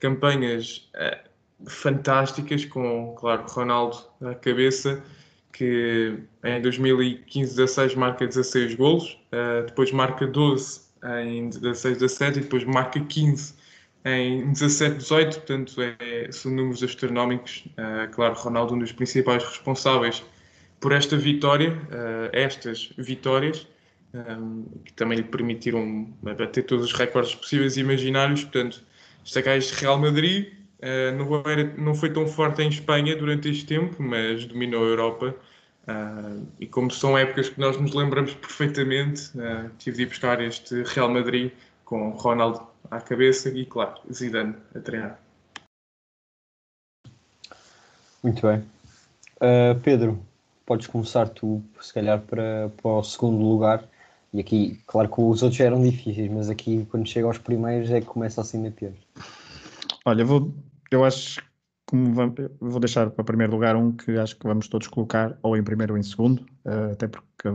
[0.00, 0.90] Campanhas
[1.66, 5.02] fantásticas, com, claro, Ronaldo à cabeça
[5.54, 10.80] que em 2015-16 marca 16 golos, uh, depois marca 12
[11.22, 13.54] em 16-17 e depois marca 15
[14.04, 17.64] em 17-18, portanto é, são números astronómicos.
[17.78, 20.22] Uh, claro, Ronaldo um dos principais responsáveis
[20.80, 23.66] por esta vitória, uh, estas vitórias,
[24.12, 28.82] um, que também lhe permitiram bater todos os recordes possíveis e imaginários, portanto,
[29.22, 30.48] destacar este Real Madrid,
[30.84, 34.88] Uh, não, era, não, foi tão forte em Espanha durante este tempo, mas dominou a
[34.88, 35.34] Europa.
[35.88, 40.42] Uh, e como são épocas que nós nos lembramos perfeitamente, uh, tive de ir buscar
[40.42, 41.52] este Real Madrid
[41.86, 45.18] com Ronaldo à cabeça e, claro, Zidane a treinar.
[48.22, 48.64] Muito bem.
[49.82, 50.18] Pedro,
[50.64, 53.86] podes começar tu, se calhar, para, para o segundo lugar.
[54.32, 57.90] E aqui, claro que os outros já eram difíceis, mas aqui, quando chega aos primeiros,
[57.90, 58.92] é que começa assim a pior.
[60.06, 60.52] Olha, vou
[60.94, 61.40] eu acho
[61.86, 61.96] que
[62.60, 65.92] vou deixar para primeiro lugar um que acho que vamos todos colocar ou em primeiro
[65.92, 67.50] ou em segundo, uh, até porque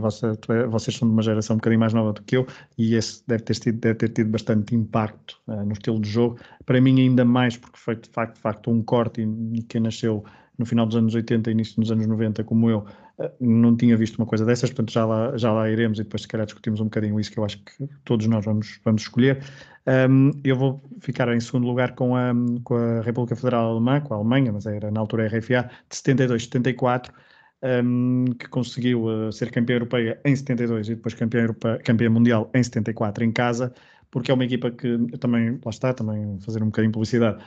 [0.68, 2.46] vocês são de uma geração um bocadinho mais nova do que eu
[2.78, 6.38] e esse deve ter tido, deve ter tido bastante impacto uh, no estilo de jogo.
[6.64, 10.24] Para mim, ainda mais porque foi de facto, de facto um corte e quem nasceu
[10.60, 12.84] no final dos anos 80 início dos anos 90, como eu,
[13.18, 16.22] uh, não tinha visto uma coisa dessas, portanto já lá, já lá iremos e depois
[16.22, 19.42] se calhar discutimos um bocadinho isso que eu acho que todos nós vamos, vamos escolher.
[19.86, 24.12] Um, eu vou ficar em segundo lugar com a, com a República Federal Alemã, com
[24.12, 27.10] a Alemanha, mas era na altura RFA, de 72, 74,
[27.62, 32.50] um, que conseguiu uh, ser campeã europeia em 72 e depois campeã, europeia, campeã mundial
[32.52, 33.72] em 74 em casa,
[34.10, 37.42] porque é uma equipa que também, lá está, também fazer um bocadinho de publicidade,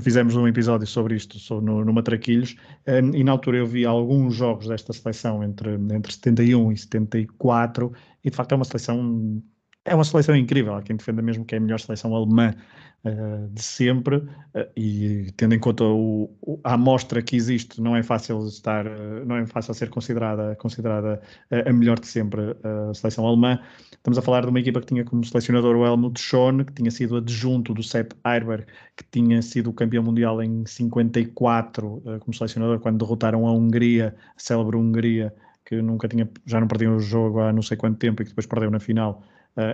[0.00, 3.84] fizemos um episódio sobre isto sobre, no, no Matraquilhos um, e na altura eu vi
[3.84, 7.92] alguns jogos desta seleção entre, entre 71 e 74
[8.24, 9.42] e de facto é uma seleção
[9.84, 10.74] é uma seleção incrível.
[10.74, 12.54] Há quem defenda mesmo que é a melhor seleção alemã
[13.04, 14.26] uh, de sempre, uh,
[14.74, 19.24] e tendo em conta o, o, a amostra que existe, não é fácil estar, uh,
[19.26, 21.20] não é fácil ser considerada, considerada
[21.50, 22.56] a melhor de sempre
[22.90, 23.60] a seleção alemã.
[23.92, 26.90] Estamos a falar de uma equipa que tinha como selecionador o Helmut Schoen, que tinha
[26.90, 28.64] sido adjunto do Sepp Eiberg,
[28.96, 34.76] que tinha sido campeão mundial em 54 como selecionador quando derrotaram a Hungria, a célebre
[34.76, 38.24] Hungria, que nunca tinha, já não perdiam o jogo há não sei quanto tempo e
[38.24, 39.22] que depois perdeu na final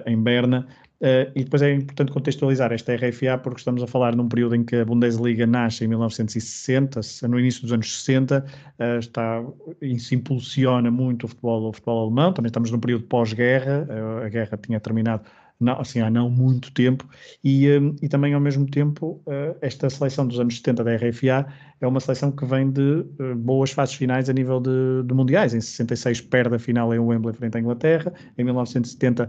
[0.06, 0.66] em Berna.
[1.00, 4.62] Uh, e depois é importante contextualizar esta RFA porque estamos a falar num período em
[4.62, 9.42] que a Bundesliga nasce em 1960, no início dos anos 60, uh, está,
[9.80, 13.88] isso impulsiona muito o futebol, o futebol alemão, também estamos num período pós-guerra,
[14.22, 15.22] a guerra tinha terminado
[15.58, 17.08] não, assim, há não muito tempo,
[17.42, 17.66] e,
[18.02, 19.22] e também ao mesmo tempo
[19.60, 21.46] esta seleção dos anos 70 da RFA
[21.82, 23.04] é uma seleção que vem de
[23.36, 25.52] boas fases finais a nível de, de, mundiais.
[25.52, 29.28] Em 66 perde a final em Wembley frente à Inglaterra, em 1970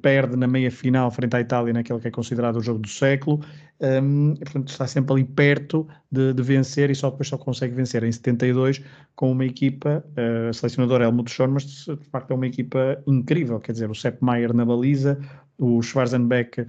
[0.00, 3.40] perde na meia final frente à Itália naquele que é considerado o jogo do século,
[3.80, 8.02] um, portanto está sempre ali perto de, de, vencer e só depois só consegue vencer.
[8.04, 8.82] Em 72
[9.16, 13.72] com uma equipa, uh, selecionador Helmut Schoen, mas de facto é uma equipa incrível, quer
[13.72, 15.18] dizer, o Sepp Maier na baliza,
[15.60, 16.66] o Schwarzenbeck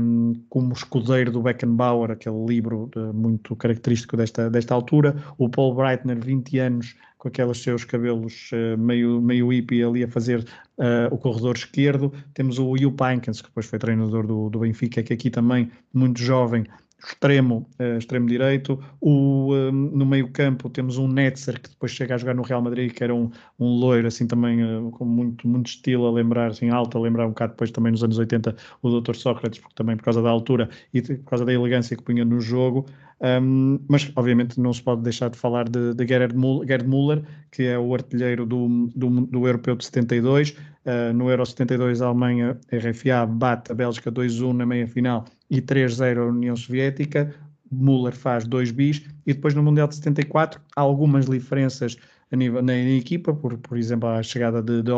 [0.00, 5.74] um, como escudeiro do Beckenbauer, aquele livro de, muito característico desta, desta altura, o Paul
[5.74, 10.40] Breitner, 20 anos, com aqueles seus cabelos uh, meio, meio hippie ali a fazer
[10.76, 12.12] uh, o corredor esquerdo.
[12.34, 16.20] Temos o Hugh Pinkens, que depois foi treinador do, do Benfica, que aqui também muito
[16.20, 16.66] jovem,
[17.02, 18.78] extremo, uh, extremo direito.
[19.00, 22.92] O, no meio campo temos um Netzer, que depois chega a jogar no Real Madrid,
[22.92, 26.68] que era um, um loiro, assim também uh, com muito, muito estilo, a lembrar, assim,
[26.68, 29.14] alto, a lembrar um bocado depois também nos anos 80 o Dr.
[29.14, 32.38] Sócrates, porque também por causa da altura e por causa da elegância que punha no
[32.38, 32.84] jogo.
[33.20, 37.78] Um, mas, obviamente, não se pode deixar de falar de, de Gerhard, Müller, que é
[37.78, 40.50] o artilheiro do, do, do Europeu de 72.
[40.50, 46.18] Uh, no Euro 72, a Alemanha, RFA, bate a Bélgica 2-1 na meia-final e 3-0
[46.18, 47.34] a União Soviética.
[47.72, 51.96] Müller faz dois bis e depois no Mundial de 74 há algumas diferenças
[52.36, 54.90] nível, na, na equipa, por, por exemplo, a chegada de, de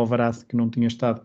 [0.48, 1.22] que não tinha estado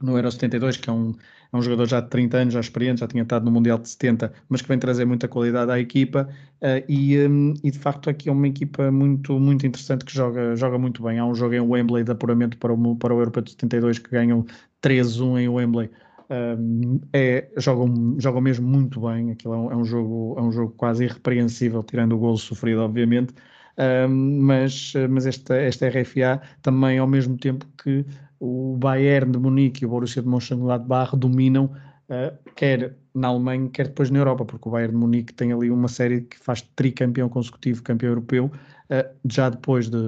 [0.00, 1.14] no Euro 72, que é um,
[1.52, 3.88] é um jogador já de 30 anos, já experiente, já tinha estado no Mundial de
[3.88, 6.28] 70, mas que vem trazer muita qualidade à equipa
[6.60, 10.56] uh, e, um, e, de facto aqui é uma equipa muito, muito interessante que joga,
[10.56, 11.18] joga muito bem.
[11.18, 14.10] Há um jogo em Wembley de apuramento para o, para o Europeu de 72 que
[14.10, 14.44] ganham
[14.82, 15.90] 3-1 em Wembley.
[16.28, 19.30] Um, é, jogam, jogam mesmo muito bem.
[19.30, 22.80] Aquilo é um, é um, jogo, é um jogo quase irrepreensível, tirando o golo sofrido,
[22.80, 23.32] obviamente.
[23.78, 28.04] Um, mas, mas esta, esta RFA também, ao mesmo tempo que
[28.40, 31.70] o Bayern de Munique e o Borussia de Mönchengladbach dominam
[32.08, 35.70] uh, quer na Alemanha, quer depois na Europa, porque o Bayern de Munique tem ali
[35.70, 39.98] uma série que faz tricampeão consecutivo, campeão europeu, uh, já depois de,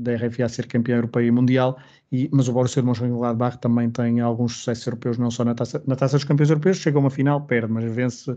[0.00, 1.78] da RFA ser campeão europeu e mundial,
[2.12, 5.82] e, mas o Borussia de Mönchengladbach também tem alguns sucessos europeus, não só na taça,
[5.86, 8.36] na taça dos campeões europeus, chega a uma final, perde, mas vence uh,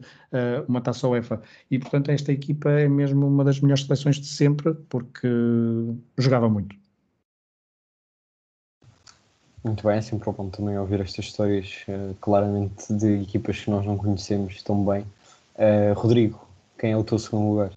[0.67, 1.41] uma taça UEFA.
[1.71, 5.27] E, portanto, esta equipa é mesmo uma das melhores seleções de sempre, porque
[6.17, 6.82] jogava muito.
[9.63, 13.85] Muito bem, é sempre bom também ouvir estas histórias, uh, claramente de equipas que nós
[13.85, 15.05] não conhecemos tão bem.
[15.55, 16.45] Uh, Rodrigo,
[16.77, 17.71] quem é o teu segundo lugar?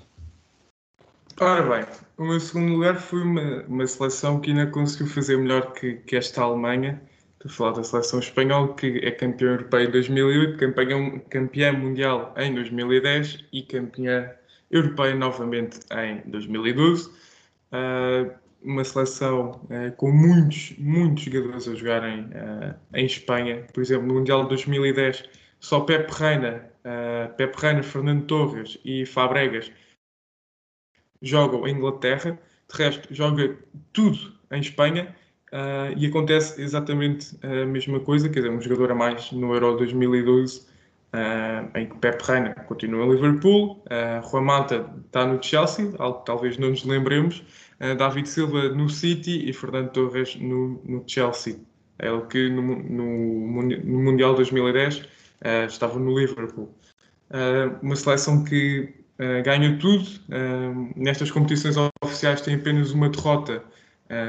[1.38, 5.75] Ora bem, o meu segundo lugar foi uma, uma seleção que ainda conseguiu fazer melhor
[5.75, 7.01] que, que esta Alemanha.
[7.35, 12.35] Estou a falar da seleção espanhola, que é campeã europeia em 2008, campeã, campeã mundial
[12.37, 14.33] em 2010 e campeã
[14.70, 17.11] europeia novamente em 2012.
[17.11, 18.33] Uh,
[18.66, 23.64] uma seleção uh, com muitos, muitos jogadores a jogarem uh, em Espanha.
[23.72, 25.24] Por exemplo, no Mundial de 2010,
[25.61, 29.70] só Pepe Reina, uh, Pepe Reina, Fernando Torres e Fabregas
[31.22, 32.38] jogam em Inglaterra.
[32.68, 33.57] De resto, joga
[33.92, 35.14] tudo em Espanha
[35.96, 38.29] e acontece exatamente a mesma coisa.
[38.29, 40.66] Quer dizer, um jogador a mais no Euro 2012.
[41.76, 46.26] em que Pepe Reina continua em Liverpool, uh, Juan Mata está no Chelsea, algo que
[46.26, 47.44] talvez não nos lembremos, uh,
[47.78, 51.60] David Silva no City e Fernando Torres no, no Chelsea.
[51.98, 55.02] É ele que no, no, no Mundial 2010 uh,
[55.42, 56.74] eh, estava no Liverpool.
[57.30, 58.94] Uh, uma seleção que
[59.44, 60.04] ganha tudo.
[60.94, 63.64] nestas competições oficiais tem apenas uma derrota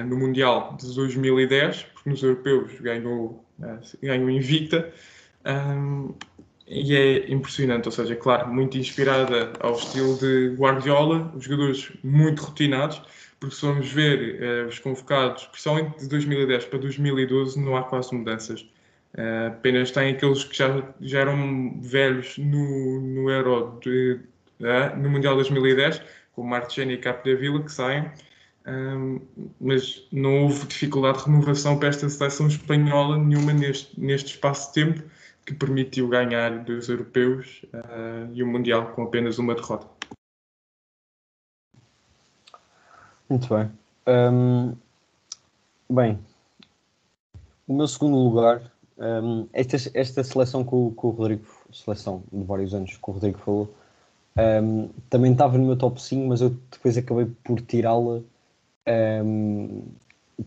[0.08, 3.46] no Mundial de 2010, porque nos europeus ganhou,
[4.02, 4.90] ganhou invicta.
[6.66, 12.44] e é impressionante, ou seja, claro, muito inspirada ao estilo de Guardiola, os jogadores muito
[12.44, 13.02] rotinados,
[13.40, 18.14] porque se formos ver uh, os convocados, principalmente de 2010 para 2012, não há quase
[18.14, 18.62] mudanças.
[19.14, 24.20] Uh, apenas tem aqueles que já, já eram velhos no, no Euro, de,
[24.60, 26.02] uh, no Mundial 2010,
[26.34, 28.12] como Marchene e Capdevila, que saem.
[29.60, 34.86] mas não houve dificuldade de renovação para esta seleção espanhola nenhuma neste, neste espaço de
[34.86, 35.04] tempo
[35.48, 39.97] que permitiu ganhar dois europeus uh, e o Mundial com apenas uma derrota.
[43.30, 43.70] Muito bem.
[44.08, 44.74] Um,
[45.90, 46.20] bem,
[47.68, 52.44] o meu segundo lugar, um, esta, esta seleção que o, que o Rodrigo, seleção de
[52.46, 53.76] vários anos que o Rodrigo falou,
[54.38, 58.22] um, também estava no meu top 5, mas eu depois acabei por tirá-la
[59.26, 59.84] um,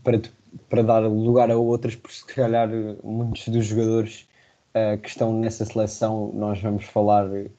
[0.03, 0.23] para,
[0.71, 2.69] para dar lugar a outras, porque se calhar
[3.05, 4.27] muitos dos jogadores
[4.75, 7.51] uh, que estão nessa seleção, nós vamos falar uh,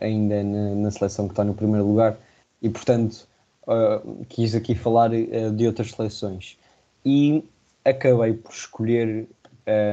[0.00, 2.16] ainda na, na, seleção que está no primeiro lugar,
[2.62, 3.27] e portanto
[3.68, 6.58] uh, quis aqui falar de outras seleções.
[7.04, 7.44] E
[7.84, 9.28] acabei por escolher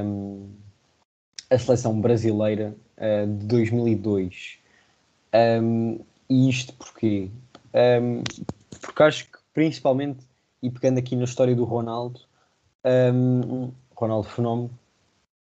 [0.04, 0.50] um,
[1.50, 2.76] a seleção brasileira
[3.38, 4.58] de 2002.
[5.62, 6.00] Um,
[6.30, 7.30] e isto porquê?
[7.74, 8.24] Um,
[8.82, 10.26] porque acho que principalmente,
[10.62, 12.22] e pegando aqui na história do Ronaldo,
[13.96, 14.70] Ronaldo Fenómeno,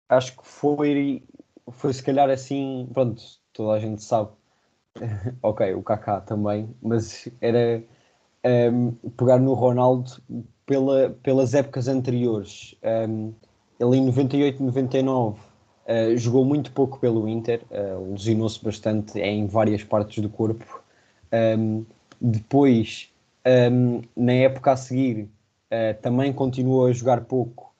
[0.09, 1.22] acho que foi,
[1.72, 3.22] foi se calhar assim, pronto,
[3.53, 4.31] toda a gente sabe,
[5.43, 7.83] ok, o Kaká também, mas era
[9.16, 10.11] pegar no Ronaldo
[10.64, 12.74] pela, pelas épocas anteriores.
[13.80, 15.38] ele em 98, 99
[15.86, 20.82] Uh, jogou muito pouco pelo Inter, uh, lesionou-se bastante em várias partes do corpo.
[21.32, 21.84] Um,
[22.20, 23.09] depois,
[23.70, 25.28] um, na época a seguir,
[25.70, 27.72] uh, também continuou a jogar pouco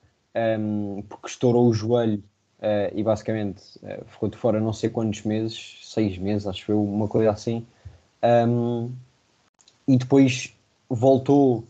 [0.57, 2.23] um, porque estourou o joelho
[2.59, 3.61] uh, e basicamente
[4.05, 7.67] ficou de fora não sei quantos meses, seis meses, acho que foi uma coisa assim.
[9.85, 10.55] e depois
[10.89, 11.65] voltou,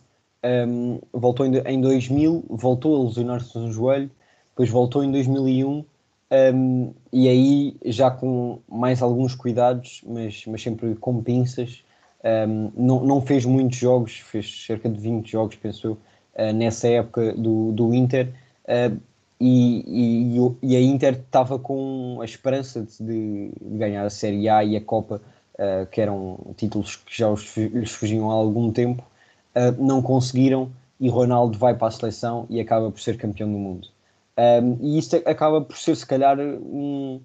[1.14, 4.10] voltou em, em 2000, voltou a lesionar-se no joelho,
[4.50, 5.86] depois voltou em 2001
[6.30, 11.84] um, e aí, já com mais alguns cuidados, mas, mas sempre com pinças,
[12.50, 16.88] um, não, não fez muitos jogos, fez cerca de 20 jogos, penso eu, uh, nessa
[16.90, 18.34] época do, do Inter.
[18.66, 19.00] Uh,
[19.40, 24.64] e, e, e, a Inter estava com a esperança de, de, ganhar a Série A
[24.64, 25.22] e a Copa,
[25.60, 29.04] uh, que eram títulos que já os, lhes fugiam há algum tempo,
[29.80, 33.88] não conseguiram e Ronaldo vai para a seleção e acaba por ser campeão do mundo.
[34.38, 37.22] Um, e isto acaba por ser, se calhar, um,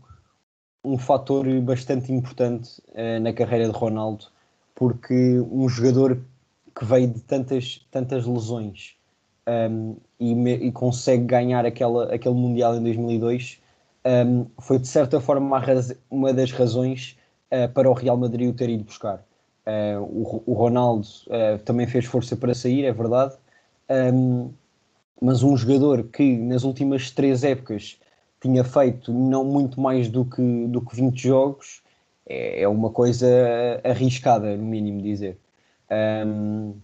[0.85, 4.27] um fator bastante importante uh, na carreira de Ronaldo,
[4.75, 6.19] porque um jogador
[6.75, 8.95] que veio de tantas, tantas lesões
[9.47, 13.61] um, e, me, e, consegue ganhar aquela, aquele Mundial em 2002
[14.59, 15.63] foi, de certa forma, uma,
[16.11, 17.22] uma das razões uh,
[17.75, 19.25] para o Real Madrid o ter ido buscar.
[19.67, 21.07] Uh, o, o, Ronaldo
[21.65, 23.35] também fez força para sair, é verdade.
[23.89, 24.51] Um,
[25.21, 27.99] mas um jogador que nas últimas três épocas
[28.41, 31.83] tinha feito não muito mais do que, do que 20 jogos
[32.27, 33.29] é, é uma coisa
[33.85, 35.39] arriscada, no mínimo dizer.
[36.27, 36.75] Um,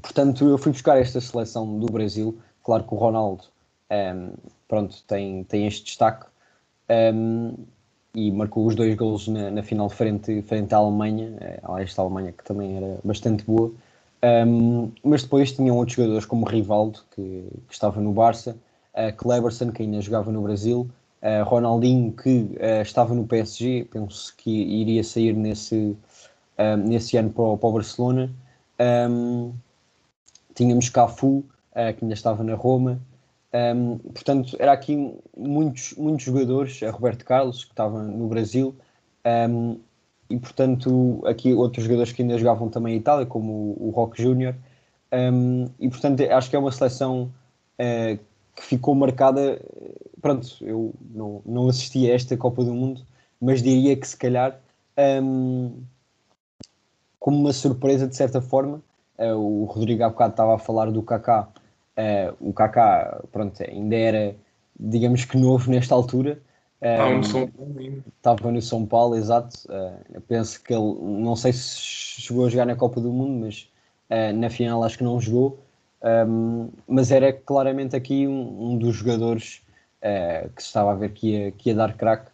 [0.00, 2.38] portanto, eu fui buscar esta seleção do Brasil.
[2.62, 3.44] Claro que o Ronaldo
[3.90, 4.32] um,
[4.68, 6.26] pronto, tem, tem este destaque
[7.14, 7.54] um,
[8.16, 12.32] e marcou os dois golos na, na final frente, frente à Alemanha, eh, esta Alemanha
[12.32, 13.70] que também era bastante boa.
[14.24, 18.56] Um, mas depois tinham outros jogadores como Rivaldo, que, que estava no Barça,
[19.18, 20.88] Cleberson, que ainda jogava no Brasil,
[21.44, 25.94] Ronaldinho, que uh, estava no PSG, penso que iria sair nesse,
[26.82, 28.30] nesse ano para o, para o Barcelona.
[29.10, 29.52] Um,
[30.54, 31.44] tínhamos Cafu,
[31.74, 32.98] que ainda estava na Roma.
[33.56, 38.74] Um, portanto, era aqui muitos, muitos jogadores, a Roberto Carlos, que estava no Brasil,
[39.48, 39.78] um,
[40.28, 44.20] e portanto aqui outros jogadores que ainda jogavam também em Itália, como o, o Rock
[44.20, 44.54] Júnior,
[45.12, 47.32] um, e portanto acho que é uma seleção
[47.80, 48.18] uh,
[48.54, 49.60] que ficou marcada.
[50.20, 53.06] Pronto, eu não, não assisti a esta Copa do Mundo,
[53.40, 54.60] mas diria que se calhar
[57.18, 58.82] como uma surpresa de certa forma.
[59.18, 61.48] Uh, o Rodrigo há bocado estava a falar do Kaká.
[61.96, 64.36] Uh, o Kaká, pronto, ainda era,
[64.78, 66.38] digamos que novo nesta altura,
[66.78, 69.56] Estava no São Paulo Estava no São Paulo, exato.
[69.66, 73.70] Uh, penso que ele, não sei se chegou a jogar na Copa do Mundo, mas
[74.10, 75.58] uh, na final acho que não jogou.
[76.28, 79.62] Um, mas era claramente aqui um, um dos jogadores
[80.54, 82.30] que se estava a ver que ia, que ia dar craque.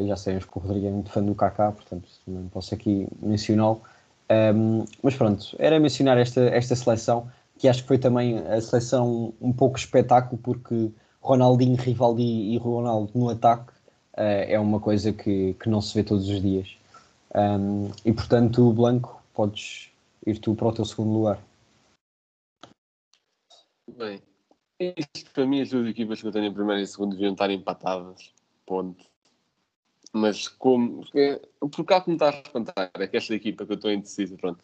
[0.00, 3.08] e já sabemos que o Rodrigo é muito fã do Kaká, portanto não posso aqui
[3.20, 3.82] mencioná-lo.
[4.30, 7.28] Um, mas pronto, era mencionar esta, esta seleção,
[7.58, 10.90] que acho que foi também a seleção um pouco espetáculo, porque
[11.20, 13.72] Ronaldinho, Rivaldi e Ronaldo no ataque
[14.14, 16.76] uh, é uma coisa que, que não se vê todos os dias.
[17.34, 19.90] Um, e portanto, Blanco, podes
[20.26, 21.42] ir tu para o teu segundo lugar.
[23.96, 24.20] Bem,
[24.80, 27.50] isto para mim, as duas equipas que eu tenho em primeiro e segundo deviam estar
[27.50, 28.32] empatadas.
[28.66, 29.04] Ponto.
[30.12, 31.00] Mas como.
[31.00, 33.90] Porque, por cá que me está a espantar é que esta equipa que eu estou
[33.90, 34.62] indecisa, pronto.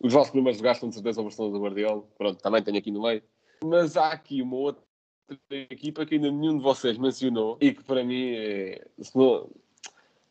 [0.00, 2.02] Os vossos primeiros lugares são de certeza o Barcelona do Guardiola.
[2.18, 3.22] Pronto, também tenho aqui no meio.
[3.64, 4.84] Mas há aqui uma outra
[5.50, 9.50] equipa que ainda nenhum de vocês mencionou e que para mim é, não,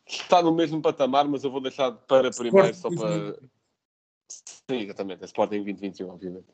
[0.07, 3.37] está no mesmo patamar, mas eu vou deixar para primeiro só para.
[4.27, 6.47] Sim, exatamente, é Sporting 2021, obviamente.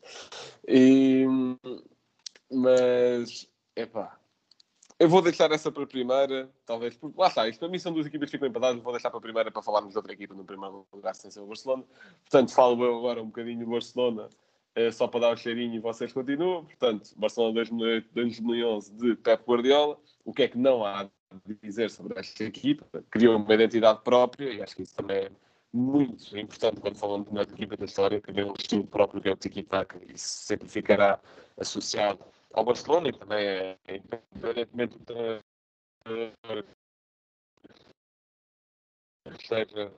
[0.67, 1.25] E,
[2.51, 4.19] mas, epá,
[5.01, 7.91] eu vou deixar essa para a primeira, talvez, porque lá está, isto para mim são
[7.91, 10.35] duas equipas que ficam empatadas, vou deixar para a primeira para falarmos de outra equipa
[10.35, 11.83] no primeiro lugar, sem ser o Barcelona.
[12.21, 14.29] Portanto, falo eu agora um bocadinho do Barcelona,
[14.75, 16.65] eh, só para dar o cheirinho e vocês continuam.
[16.65, 19.97] Portanto, Barcelona 2008-2011 de Pep Guardiola.
[20.23, 21.09] O que é que não há
[21.45, 22.85] de dizer sobre esta equipa?
[23.09, 25.31] Criou uma identidade própria e acho que isso também é
[25.73, 29.31] muito importante quando falamos de uma equipa da história, criou um estilo próprio que é
[29.31, 31.19] o tiki-taka e isso sempre ficará
[31.57, 32.19] associado
[32.53, 36.65] ao Barcelona e também é, independentemente do treinador
[39.45, 39.91] seja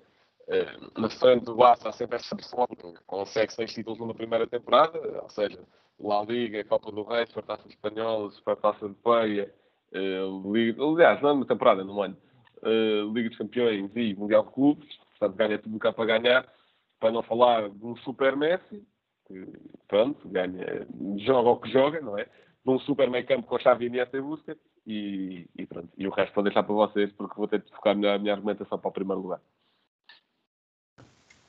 [0.97, 4.99] na frente do Barça há sempre essa pessoa que consegue seis títulos numa primeira temporada,
[5.21, 5.59] ou seja,
[5.99, 9.53] La Liga, Copa do Rei, Supertaça Espanhola, Supertaça de Peia,
[9.93, 12.17] uh, Liga, aliás, não é uma temporada, num ano,
[12.61, 16.19] uh, Liga dos Campeões e Mundial de Clubes, portanto ganha tudo o que há para
[16.19, 16.53] ganhar,
[16.99, 18.85] para não falar de um Super Messi,
[19.27, 19.47] que
[19.87, 20.85] pronto, ganha,
[21.19, 22.27] joga o que joga, não é?
[22.65, 25.89] De um super meio campo com a chave Iniesta e Busquets e, e pronto.
[25.97, 28.79] E o resto vou deixar para vocês porque vou ter de focar a minha argumentação
[28.79, 29.41] para o primeiro lugar.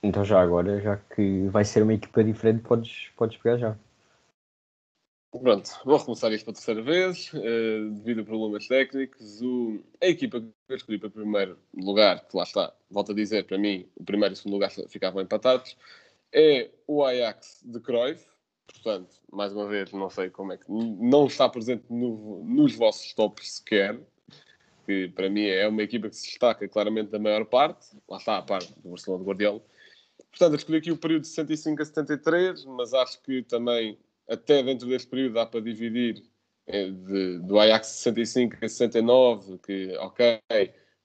[0.02, 3.78] Então já agora, já que vai ser uma equipa diferente, podes, podes pegar já.
[5.30, 9.42] Pronto, vou recomeçar isto para a terceira vez, uh, devido a problemas técnicos.
[9.42, 13.14] O, a equipa que eu escolhi para o primeiro lugar, que lá está, volto a
[13.14, 15.76] dizer, para mim, o primeiro e o segundo lugar ficavam empatados,
[16.32, 18.24] é o Ajax de Cruyff.
[18.66, 23.12] Portanto, mais uma vez, não sei como é que não está presente no, nos vossos
[23.14, 23.98] tops sequer,
[24.86, 28.38] que para mim é uma equipa que se destaca claramente da maior parte, lá está
[28.38, 29.62] a parte do Barcelona de Guardiola,
[30.30, 33.96] Portanto, eu escolhi aqui o período de 65 a 73, mas acho que também,
[34.28, 36.24] até dentro deste período, dá para dividir
[36.66, 40.40] é, de, do Ajax 65 a 69, que, ok,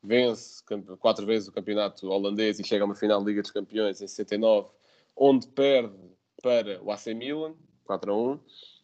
[0.02, 0.64] vence
[1.00, 4.08] quatro vezes o campeonato holandês e chega a uma final de Liga dos Campeões em
[4.08, 4.70] 69,
[5.16, 5.96] onde perde
[6.42, 7.54] para o AC Milan,
[7.86, 8.40] 4 a 1.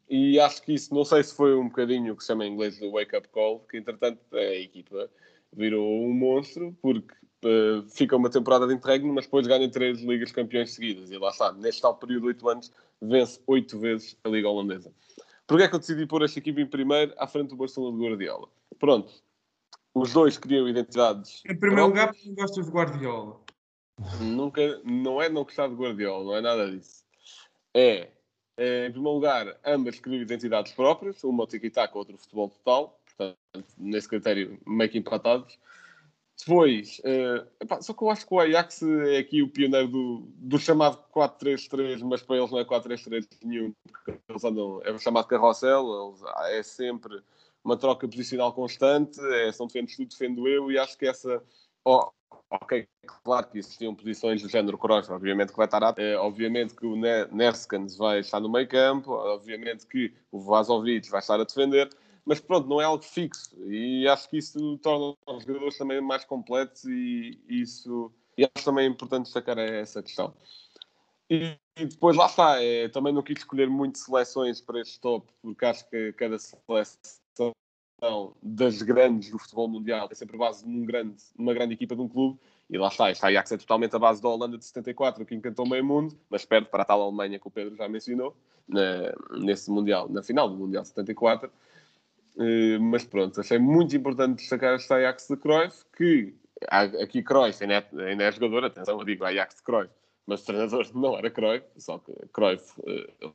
[0.10, 2.54] E acho que isso, não sei se foi um bocadinho o que se chama em
[2.54, 5.10] inglês de wake-up call, que entretanto a equipa
[5.52, 10.32] virou um monstro, porque uh, fica uma temporada de interregno, mas depois ganha três Ligas
[10.32, 11.10] Campeões seguidas.
[11.12, 14.94] E lá está, neste tal período de oito anos, vence oito vezes a Liga Holandesa.
[15.48, 18.04] Porquê é que eu decidi pôr esta equipa em primeiro, à frente do Barcelona de
[18.04, 18.48] Guardiola?
[18.80, 19.14] Pronto,
[19.94, 21.42] os dois criam identidades.
[21.50, 23.40] Em primeiro lugar, porque gostas de Guardiola.
[24.20, 27.05] Nunca, não é não gostar de Guardiola, não é nada disso.
[27.76, 28.08] É,
[28.58, 32.98] é em primeiro lugar, ambas criam identidades próprias, uma o tiki-taka, outra o futebol total,
[33.06, 35.60] portanto, nesse critério, meio que empatados.
[36.40, 40.28] Depois, uh, epá, só que eu acho que o Ajax é aqui o pioneiro do,
[40.36, 45.00] do chamado 4-3-3, mas para eles não é 4-3-3 nenhum, porque eles andam, é o
[45.00, 47.22] chamado carrossel, eles, ah, é sempre
[47.64, 51.44] uma troca posicional constante, é, são defendes tu, defendo eu, e acho que essa.
[52.50, 52.88] Ok,
[53.24, 56.96] claro que existiam posições do género Kroos, obviamente que vai estar é, obviamente que o
[56.96, 61.90] Nerskans vai estar no meio campo, obviamente que o Vazovic vai estar a defender,
[62.26, 66.26] mas pronto, não é algo fixo e acho que isso torna os jogadores também mais
[66.26, 70.34] completos e isso e acho também importante destacar essa questão.
[71.30, 75.32] E, e, depois lá está, é, também não quis escolher muito seleções para este top,
[75.42, 77.54] porque acho que cada seleção
[78.42, 82.40] das grandes do futebol mundial é sempre base grande, numa grande equipa de um clube,
[82.70, 85.68] e lá está, esta Ajax é totalmente a base da Holanda de 74, que encantou
[85.68, 88.36] meio mundo, mas perde para a tal Alemanha que o Pedro já mencionou,
[88.68, 91.50] na, nesse Mundial, na final do Mundial 74,
[92.36, 96.34] Uh, mas pronto, achei muito importante destacar esta Ajax de Cruyff, que
[96.70, 99.90] aqui Cruyff ainda é, ainda é jogador, atenção, eu digo Ajax de Cruyff,
[100.28, 103.34] mas o treinador não era Cruyff, só que Cruyff uh,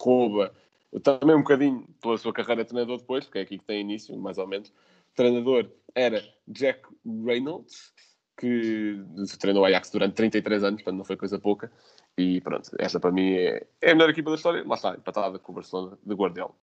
[0.00, 0.54] rouba
[1.00, 4.16] também um bocadinho pela sua carreira de treinador depois, porque é aqui que tem início,
[4.18, 4.68] mais ou menos.
[4.68, 6.82] O treinador era Jack
[7.24, 7.92] Reynolds,
[8.36, 9.02] que
[9.38, 11.70] treinou Ajax durante 33 anos, portanto não foi coisa pouca.
[12.16, 14.64] E pronto, esta para mim é, é a melhor equipa da história.
[14.66, 16.54] Lá está, empatada com o Barcelona de Guardiola.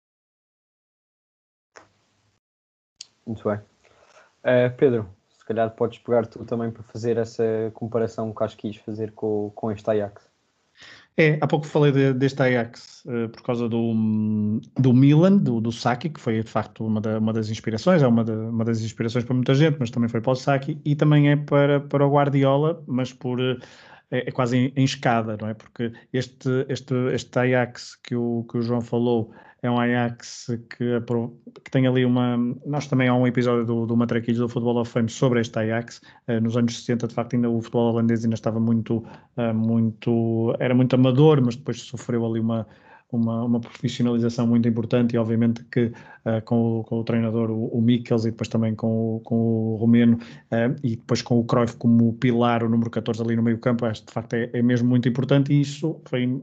[3.27, 3.59] Muito bem.
[3.59, 8.71] Uh, Pedro, se calhar podes pegar tu também para fazer essa comparação que acho que
[8.71, 10.31] quis fazer com, com este Ajax.
[11.21, 13.93] É, há pouco falei de, deste Ajax uh, por causa do,
[14.79, 18.07] do Milan, do, do Saki, que foi de facto uma, da, uma das inspirações, é
[18.07, 20.95] uma, da, uma das inspirações para muita gente, mas também foi para o Saki, e
[20.95, 23.59] também é para, para o Guardiola, mas por uh,
[24.13, 25.55] é, é quase em, em, escada, não é?
[25.55, 29.33] Porque este, este, este Ajax que o, que o João falou
[29.63, 31.01] é um Ajax que,
[31.65, 32.37] que tem ali uma.
[32.65, 36.01] Nós também há um episódio do, do Matraquilhos do Futebol of Fame sobre este Ajax.
[36.29, 38.99] Uh, nos anos 60, de facto, ainda o futebol holandês ainda estava muito,
[39.37, 40.55] uh, muito.
[40.61, 42.67] era muito amador, mas depois sofreu ali uma.
[43.11, 47.69] Uma, uma profissionalização muito importante e obviamente que uh, com, o, com o treinador o,
[47.69, 50.19] o Mikkels e depois também com o, com o Romeno
[50.85, 54.05] e depois com o Cruyff como pilar, o número 14 ali no meio campo, acho
[54.05, 56.39] de facto é, é mesmo muito importante e isso foi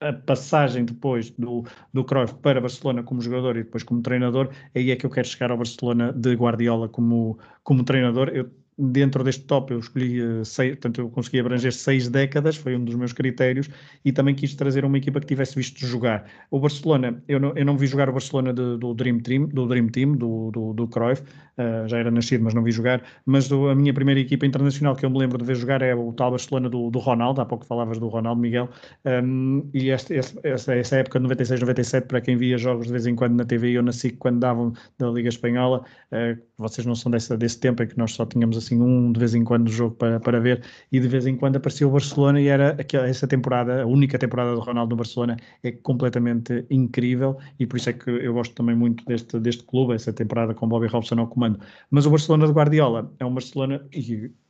[0.00, 4.90] a passagem depois do, do Cruyff para Barcelona como jogador e depois como treinador, aí
[4.90, 8.28] é que eu quero chegar ao Barcelona de Guardiola como, como treinador.
[8.30, 12.76] Eu dentro deste top eu escolhi uh, seis, portanto eu consegui abranger seis décadas, foi
[12.76, 13.70] um dos meus critérios,
[14.04, 16.26] e também quis trazer uma equipa que tivesse visto jogar.
[16.50, 19.66] O Barcelona, eu não, eu não vi jogar o Barcelona de, do, Dream Team, do
[19.66, 23.48] Dream Team, do, do, do Cruyff, uh, já era nascido, mas não vi jogar, mas
[23.48, 26.12] do, a minha primeira equipa internacional que eu me lembro de ver jogar é o
[26.12, 28.68] tal Barcelona do, do Ronaldo, há pouco falavas do Ronaldo, Miguel,
[29.04, 32.92] um, e este, este, essa, essa época de 96, 97, para quem via jogos de
[32.92, 36.94] vez em quando na TV, eu nasci quando davam da Liga Espanhola, uh, vocês não
[36.94, 39.70] são dessa, desse tempo em que nós só tínhamos assim um de vez em quando
[39.70, 43.08] jogo para, para ver e de vez em quando aparecia o Barcelona e era aquela,
[43.08, 47.90] essa temporada, a única temporada do Ronaldo no Barcelona é completamente incrível e por isso
[47.90, 51.28] é que eu gosto também muito deste, deste clube, essa temporada com Bobby Robson ao
[51.28, 51.58] comando.
[51.90, 53.86] Mas o Barcelona de Guardiola é um Barcelona,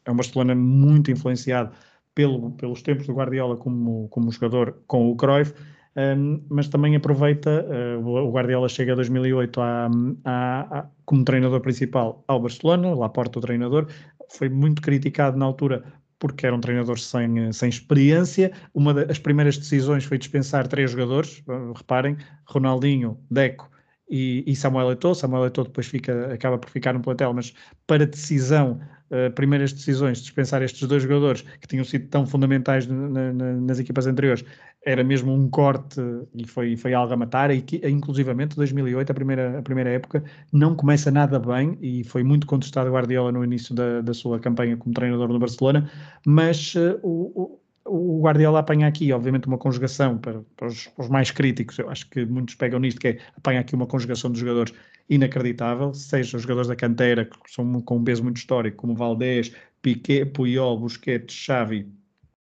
[0.04, 1.70] é um Barcelona muito influenciado
[2.14, 5.54] pelo, pelos tempos do Guardiola como, como jogador com o Cruyff,
[5.96, 9.90] um, mas também aproveita, uh, o Guardiola chega a 2008 a,
[10.24, 13.86] a, a, como treinador principal ao Barcelona, lá porta o treinador,
[14.28, 15.82] foi muito criticado na altura
[16.18, 18.52] porque era um treinador sem, sem experiência.
[18.74, 22.16] Uma das primeiras decisões foi dispensar três jogadores, uh, reparem,
[22.46, 23.70] Ronaldinho, Deco
[24.08, 25.14] e, e Samuel Eto'o.
[25.14, 27.54] Samuel Eto'o depois fica, acaba por ficar no plantel, mas
[27.86, 28.80] para decisão,
[29.10, 33.78] uh, primeiras decisões, dispensar estes dois jogadores que tinham sido tão fundamentais na, na, nas
[33.78, 34.44] equipas anteriores,
[34.84, 36.00] era mesmo um corte
[36.34, 37.50] e foi, foi algo a matar.
[37.50, 42.22] E que, inclusivamente, 2008, a primeira, a primeira época, não começa nada bem e foi
[42.22, 45.90] muito contestado Guardiola no início da, da sua campanha como treinador no Barcelona,
[46.24, 51.30] mas uh, o, o Guardiola apanha aqui, obviamente, uma conjugação para, para, os, os, mais
[51.30, 51.78] críticos.
[51.78, 54.72] Eu acho que muitos pegam nisto, que é apanha aqui uma conjugação de jogadores
[55.08, 59.52] inacreditável, seja os jogadores da canteira, que são com um peso muito histórico, como Valdés,
[59.82, 61.88] Piquet, Puyol, Busquets, Xavi,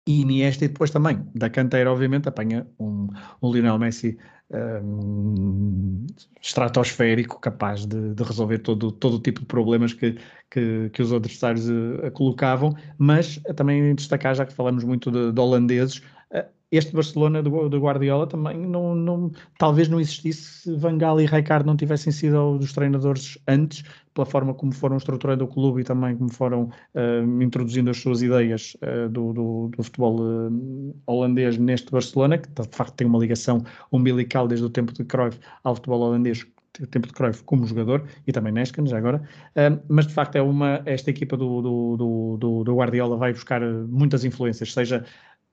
[0.06, 3.08] e Iniesta, e depois também da canteira, obviamente, apanha um,
[3.42, 4.18] um Lionel Messi
[4.50, 6.06] um,
[6.40, 10.18] estratosférico, capaz de, de, resolver todo, todo o tipo de problemas que,
[10.50, 15.40] que, que os adversários uh, colocavam, mas também destacar, já que falamos muito de, de
[15.40, 15.98] holandeses,
[16.32, 16.44] uh,
[16.76, 21.26] este Barcelona do, do Guardiola também não, não, talvez não existisse se Van Gaal e
[21.26, 25.84] Rijkaard não tivessem sido dos treinadores antes, pela forma como foram estruturando o clube e
[25.84, 31.58] também como foram uh, introduzindo as suas ideias uh, do, do, do, futebol uh, holandês
[31.58, 33.62] neste Barcelona, que de facto tem uma ligação
[33.92, 36.46] umbilical desde o tempo de Cruyff ao futebol holandês
[36.90, 39.22] tempo de Cruyff como jogador e também Neskens agora,
[39.88, 44.24] mas de facto é uma, esta equipa do, do, do, do Guardiola vai buscar muitas
[44.24, 45.04] influências, seja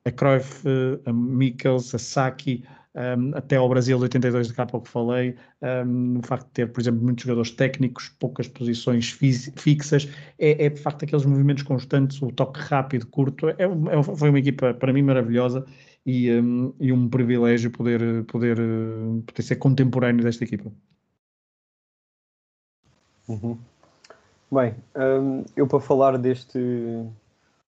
[0.05, 0.63] a Cruyff,
[1.05, 5.35] a Mikkels, a Saki, um, até ao Brasil de 82, de cá a pouco falei,
[5.85, 10.69] um, o facto de ter, por exemplo, muitos jogadores técnicos, poucas posições fixas, é, é,
[10.69, 14.91] de facto aqueles movimentos constantes, o toque rápido, curto, é, é, foi uma equipa para
[14.91, 15.65] mim maravilhosa
[16.05, 18.57] e, um, e um privilégio poder, poder,
[19.25, 20.71] poder ser contemporâneo desta equipa.
[23.27, 23.57] Uhum.
[24.51, 24.75] Bem,
[25.55, 26.59] eu para falar deste,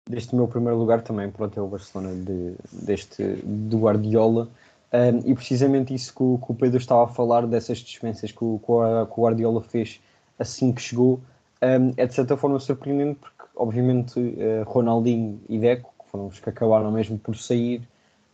[0.08, 4.48] deste meu primeiro lugar também, pronto, é o Barcelona de, deste, do Guardiola.
[4.92, 8.44] Um, e precisamente isso que o, que o, Pedro estava a falar, dessas dispensas que
[8.44, 10.00] o, que o Guardiola fez
[10.38, 11.20] assim que chegou,
[11.62, 16.38] um, é de certa forma surpreendente, porque obviamente uh, Ronaldinho e Deco, que foram os
[16.38, 17.82] que acabaram mesmo por sair,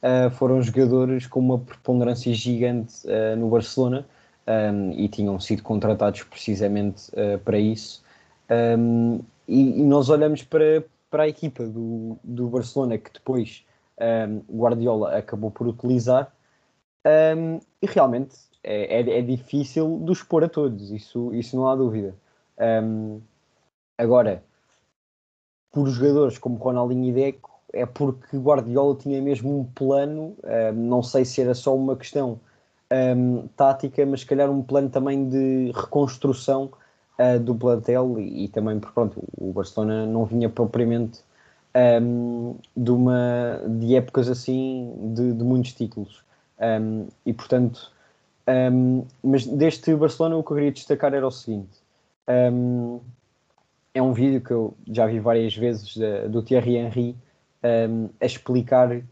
[0.03, 4.05] uh, foram jogadores com uma preponderância gigante uh, no Barcelona
[4.47, 7.11] um, e tinham sido contratados precisamente
[7.45, 8.03] para isso.
[9.49, 13.65] E, e, nós olhamos para, para a equipa do, do Barcelona que depois
[14.51, 16.35] Guardiola acabou por utilizar
[17.37, 21.75] um, e realmente é, é, é, difícil de pôr a todos, isso, isso não há
[21.75, 22.15] dúvida.
[22.59, 23.21] Um,
[23.99, 24.43] agora,
[25.71, 31.03] por jogadores como Ronaldinho e Deco, é porque Guardiola tinha mesmo um plano, um, não
[31.03, 32.41] sei se era só uma questão
[33.57, 36.71] tática, mas se calhar um plano também de reconstrução
[37.41, 41.21] do plantel e, e, também, porque pronto, o Barcelona não vinha propriamente
[42.77, 46.23] de, uma, de épocas assim de, de muitos títulos.
[46.61, 47.91] Um, e portanto,
[48.73, 51.81] um, mas deste Barcelona o que eu queria destacar era o seguinte:
[52.53, 53.01] um,
[53.95, 55.97] é um vídeo que eu já vi várias vezes
[56.31, 57.17] do Thierry Henry,
[57.63, 59.03] um, a explicar uh,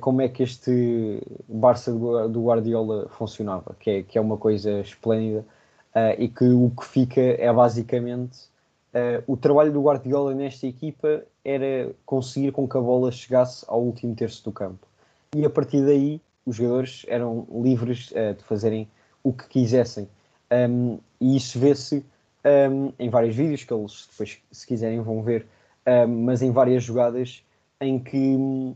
[0.00, 4.80] como é que este Barça do, do Guardiola funcionava, que é, que é uma coisa
[4.80, 5.44] esplêndida
[5.96, 8.38] uh, e que o que fica é basicamente
[8.94, 13.82] uh, o trabalho do Guardiola nesta equipa era conseguir com que a bola chegasse ao
[13.82, 14.86] último terço do campo.
[15.34, 18.88] E a partir daí os jogadores eram livres de fazerem
[19.24, 20.08] o que quisessem.
[20.50, 22.04] Um, e isso vê-se
[22.70, 25.46] um, em vários vídeos que eles depois, se quiserem, vão ver,
[25.86, 27.42] um, mas em várias jogadas
[27.80, 28.74] em que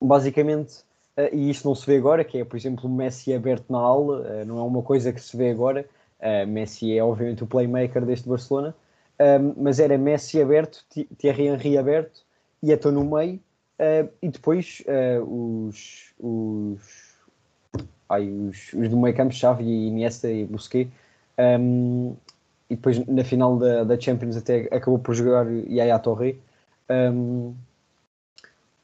[0.00, 0.80] basicamente,
[1.16, 3.78] uh, e isto não se vê agora, que é, por exemplo, o Messi aberto na
[3.78, 5.86] aula, uh, não é uma coisa que se vê agora.
[6.20, 8.74] Uh, Messi é obviamente o playmaker deste Barcelona,
[9.56, 10.82] mas era Messi aberto,
[11.18, 12.22] Thierry Henry aberto,
[12.62, 13.38] e estou no meio,
[14.22, 14.82] e depois
[15.26, 16.80] os, os,
[18.08, 20.90] ai, os, os do meio campo, Xavi, Iniesta e Busquets,
[21.40, 22.14] um,
[22.68, 26.38] e depois na final da, da Champions até acabou por jogar Yaya Torre.
[26.88, 27.54] Um,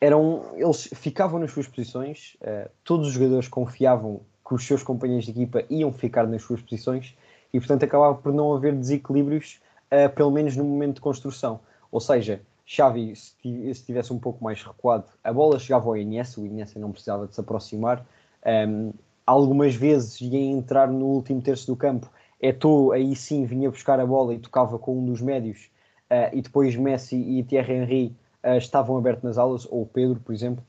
[0.00, 5.26] eram, eles ficavam nas suas posições, uh, todos os jogadores confiavam que os seus companheiros
[5.26, 7.16] de equipa iam ficar nas suas posições
[7.52, 9.60] e, portanto, acabava por não haver desequilíbrios,
[9.92, 11.60] uh, pelo menos no momento de construção.
[11.90, 13.36] Ou seja, Xavi, se
[13.70, 17.34] estivesse um pouco mais recuado, a bola chegava ao Iniesta, o Iniesta não precisava de
[17.34, 18.04] se aproximar.
[18.44, 18.92] Um,
[19.24, 24.06] algumas vezes ia entrar no último terço do campo Eto'o aí sim vinha buscar a
[24.06, 25.70] bola e tocava com um dos médios
[26.10, 30.34] uh, e depois Messi e Thierry Henry uh, estavam abertos nas aulas, ou Pedro, por
[30.34, 30.64] exemplo,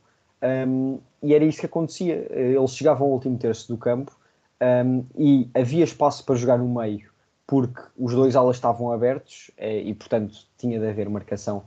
[0.68, 2.28] um, e era isso que acontecia.
[2.30, 4.17] Eles chegavam ao último terço do campo
[4.62, 7.10] um, e havia espaço para jogar no meio
[7.46, 11.64] porque os dois alas estavam abertos uh, e, portanto, tinha de haver marcação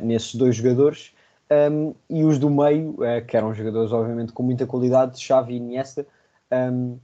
[0.00, 1.12] nesses dois jogadores.
[1.50, 6.06] Um, e os do meio, que eram jogadores, obviamente, com muita qualidade, Xavi e Iniesta,
[6.52, 6.98] um,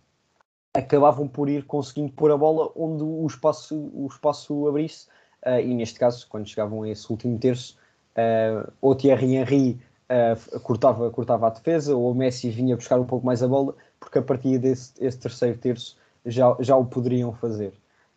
[0.79, 5.09] acabavam por ir conseguindo pôr a bola onde o espaço, o espaço abrisse,
[5.45, 7.77] uh, e neste caso, quando chegavam a esse último terço,
[8.17, 13.05] uh, ou Thierry Henry uh, cortava, cortava a defesa, ou o Messi vinha buscar um
[13.05, 13.75] pouco mais a bola,
[14.09, 15.95] porque a partir desse terceiro terço
[16.25, 17.75] já, já o poderiam fazer.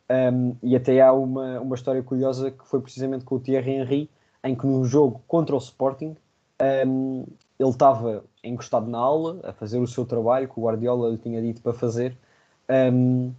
[0.10, 4.10] Um, e até há uma, uma história curiosa que foi precisamente com o Thierry Henry,
[4.42, 6.16] em que num jogo contra o Sporting,
[6.88, 7.26] um,
[7.60, 11.42] ele estava encostado na aula a fazer o seu trabalho que o Guardiola lhe tinha
[11.42, 12.18] dito para fazer
[12.70, 13.34] um,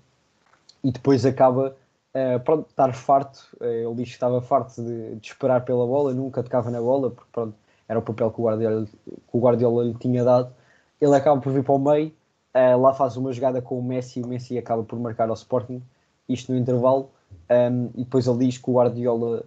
[0.85, 1.75] e depois acaba
[2.15, 3.49] uh, pronto, estar farto.
[3.61, 7.11] Uh, ele diz que estava farto de, de, esperar pela bola, nunca tocava na bola,
[7.11, 7.55] porque pronto,
[7.89, 10.53] era o papel que o Guardiola, que o Guardiola lhe tinha dado.
[11.01, 12.13] Ele acaba por vir para o meio,
[12.55, 15.35] uh, lá faz uma jogada com o Messi e o Messi acaba por marcar ao
[15.35, 15.83] Sporting,
[16.29, 17.11] isto no intervalo,
[17.51, 19.45] um, e depois diz que o Guardiola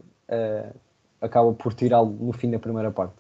[1.22, 3.16] acaba por tirá-lo no fim da primeira parte.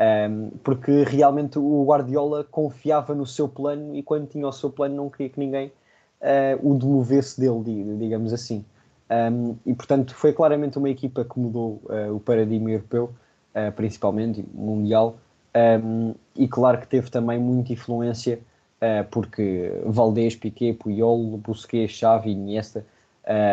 [0.00, 4.96] Um, porque realmente o Guardiola confiava no seu plano e quando tinha o seu plano
[4.96, 5.72] não queria que ninguém
[6.20, 8.64] uh, o demovesse dele, digamos assim.
[9.10, 13.14] Um, e portanto foi claramente uma equipa que mudou uh, o paradigma europeu,
[13.54, 15.16] uh, principalmente mundial,
[16.34, 18.40] e claro que teve também muita influência,
[19.10, 22.84] porque Valdés, Piquet, Puyol, Busquets, Xavi, Iniesta,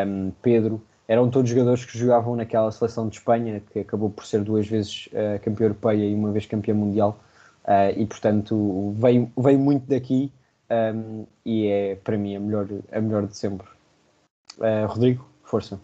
[0.05, 4.41] um, Pedro, eram todos jogadores que jogavam naquela seleção de Espanha, que acabou por ser
[4.43, 5.07] duas vezes
[5.41, 7.17] campeã europeia e uma vez campeã mundial,
[7.95, 10.31] e portanto veio, veio muito daqui
[10.71, 13.67] um, e é para mim a melhor, a melhor de sempre.
[14.57, 15.79] Uh, Rodrigo, força.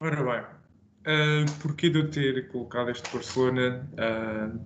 [0.00, 4.58] Ora bem, uh, porquê de eu ter colocado este Barcelona uh,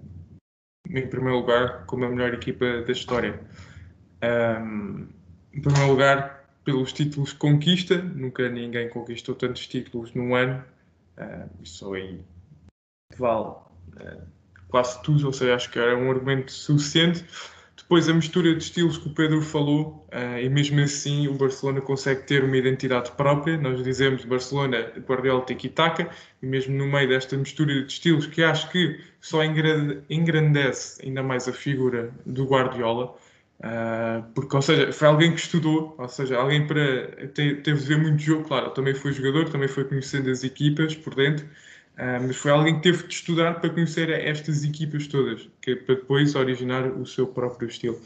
[0.89, 3.41] em primeiro lugar como a melhor equipa da história?
[4.22, 5.07] Um,
[5.53, 10.64] em primeiro lugar, pelos títulos que conquista, nunca ninguém conquistou tantos títulos num ano,
[11.18, 12.20] uh, isso aí
[13.16, 14.22] vale uh,
[14.68, 17.24] quase tudo, ou seja, acho que era um argumento suficiente.
[17.85, 21.82] Depois a mistura de estilos que o Pedro falou, uh, e mesmo assim o Barcelona
[21.82, 23.59] consegue ter uma identidade própria.
[23.59, 26.09] Nós dizemos Barcelona, Guardiola, Tiki-Taka,
[26.43, 31.47] e mesmo no meio desta mistura de estilos, que acho que só engrandece ainda mais
[31.47, 33.14] a figura do Guardiola.
[33.61, 37.99] Uh, porque, ou seja, foi alguém que estudou, ou seja, alguém para teve de ver
[37.99, 41.47] muito jogo, claro, também foi jogador, também foi conhecendo as equipas por dentro,
[41.95, 45.76] Uh, mas foi alguém que teve de estudar para conhecer estas equipas todas, que é
[45.76, 48.01] para depois originar o seu próprio estilo.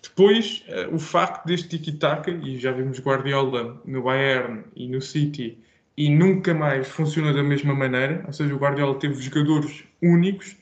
[0.00, 5.58] Depois, uh, o facto deste tiki-taka, e já vimos Guardiola no Bayern e no City,
[5.96, 10.56] e nunca mais funciona da mesma maneira, ou seja, o Guardiola teve jogadores únicos,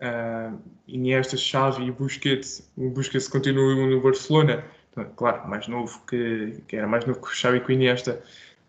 [0.00, 0.58] uh,
[0.88, 4.64] Iniesta, Xavi e Busquets, o Busquets continua no Barcelona,
[5.16, 8.22] claro, mais novo que, que era mais novo que o Xavi e o Iniesta,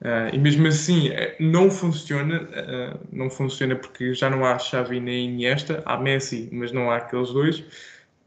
[0.06, 5.00] Uh, e mesmo assim eh, não funciona, uh, não funciona porque já não há Xavi
[5.00, 7.62] nem Iniesta, há Messi, mas não há aqueles dois.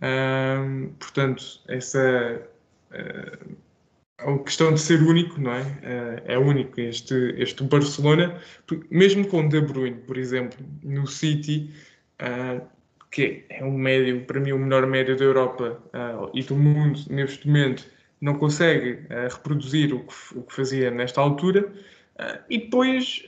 [0.02, 2.42] Uh, portanto, essa
[4.18, 5.62] a questão de ser único, não é?
[6.24, 8.40] é único este, este Barcelona,
[8.90, 11.70] mesmo com De Bruyne, por exemplo, no City,
[12.98, 15.80] porque é um médio, para mim, o melhor médio da Europa
[16.34, 17.86] e do mundo neste momento,
[18.20, 21.66] não consegue uh, reproduzir o que, o que, fazia nesta altura.
[22.18, 23.24] Uh, e depois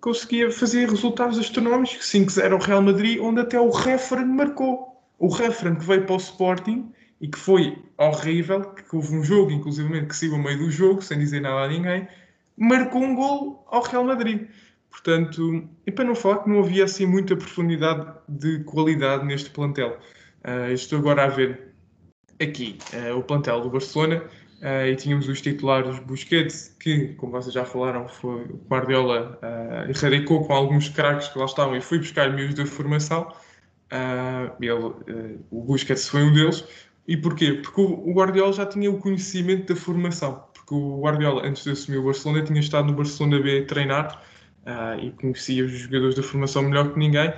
[0.00, 5.00] conseguia fazer resultados astronómicos, 5-0 ao Real Madrid, onde até o Referen marcou.
[5.18, 9.52] O Referen que veio para o Sporting e que foi horrível, que houve um jogo,
[9.52, 12.08] inclusive, que saiu a meio do jogo, sem dizer nada a ninguém,
[12.56, 14.48] marcou um gol ao Real Madrid.
[14.90, 19.98] Portanto, e para não falar que não havia assim muita profundidade de qualidade neste plantel.
[20.44, 21.71] Uh, estou agora a ver
[22.42, 24.22] aqui uh, o plantel do Barcelona
[24.60, 29.90] uh, e tínhamos os titulares Busquets, que, como vocês já falaram, foi o Guardiola uh,
[29.90, 33.32] erradicou com alguns craques que lá estavam e foi buscar meios da formação.
[34.60, 36.64] ele, o Busquets foi um deles.
[37.06, 37.54] E porquê?
[37.54, 40.44] Porque o Guardiola já tinha o conhecimento da formação.
[40.54, 44.22] Porque o Guardiola, antes de assumir o Barcelona, tinha estado no Barcelona B a treinar
[45.02, 47.32] e conhecia os jogadores da formação melhor que ninguém.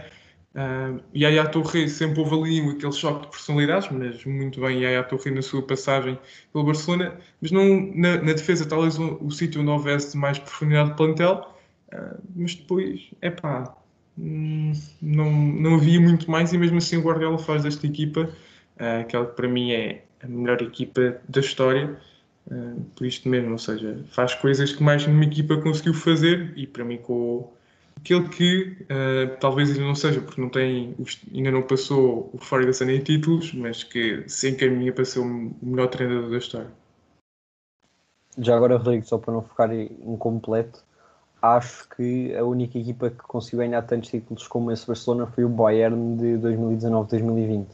[0.55, 5.33] Uh, Yaya Torre sempre houve ali aquele choque de personalidades, mas muito bem Yaya Torre
[5.33, 6.17] na sua passagem
[6.53, 10.91] pelo Barcelona, mas não, na, na defesa talvez o, o sítio onde houvesse mais profundidade
[10.91, 11.53] de plantel,
[11.93, 13.75] uh, mas depois, é pá,
[14.17, 18.31] hum, não, não havia muito mais e mesmo assim o Guardiola faz desta equipa
[18.79, 21.99] uh, aquela que para mim é a melhor equipa da história.
[22.47, 26.67] Uh, por isto mesmo, ou seja, faz coisas que mais nenhuma equipa conseguiu fazer e
[26.67, 27.51] para mim com
[27.97, 30.95] aquele que uh, talvez ainda não seja, porque não tem,
[31.33, 35.89] ainda não passou o Ferguson em títulos, mas que se encaminha para ser o melhor
[35.89, 36.71] treinador da história.
[38.39, 40.83] Já agora, Rodrigo, só para não ficar incompleto,
[41.41, 45.49] acho que a única equipa que conseguiu ganhar tantos títulos como esse Barcelona foi o
[45.49, 47.67] Bayern de 2019-2020.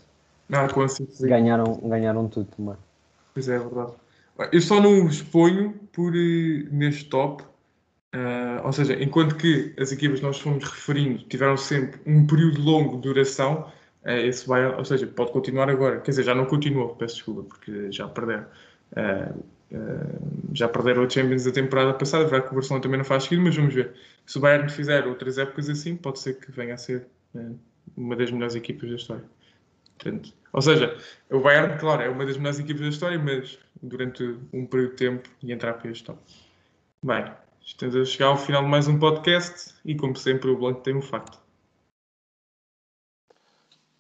[0.52, 1.26] Ah, com certeza.
[1.26, 2.76] Ganharam, ganharam tudo também.
[3.32, 3.92] Pois é, é verdade.
[4.52, 7.44] Eu só não os ponho por, uh, neste top,
[8.14, 12.60] uh, ou seja, enquanto que as equipas que nós fomos referindo tiveram sempre um período
[12.60, 13.70] longo de duração,
[14.04, 16.00] uh, esse vai, ou seja, pode continuar agora.
[16.00, 18.46] Quer dizer, já não continuou, peço desculpa, porque já perderam.
[20.52, 23.42] já perderam o Champions da temporada passada, verá que o Barcelona também não faz seguido,
[23.42, 23.94] mas vamos ver.
[24.26, 27.06] Se o Bayern fizer outras épocas assim, pode ser que venha a ser
[27.96, 29.24] uma das melhores equipas da história.
[29.98, 30.96] Portanto, ou seja,
[31.30, 34.96] o Bayern, claro, é uma das melhores equipas da história, mas durante um período de
[34.96, 36.18] tempo e entrar para este top.
[37.02, 37.24] Bem,
[37.70, 40.96] estamos a chegar ao final de mais um podcast e, como sempre, o Blanco tem
[40.96, 41.38] um facto.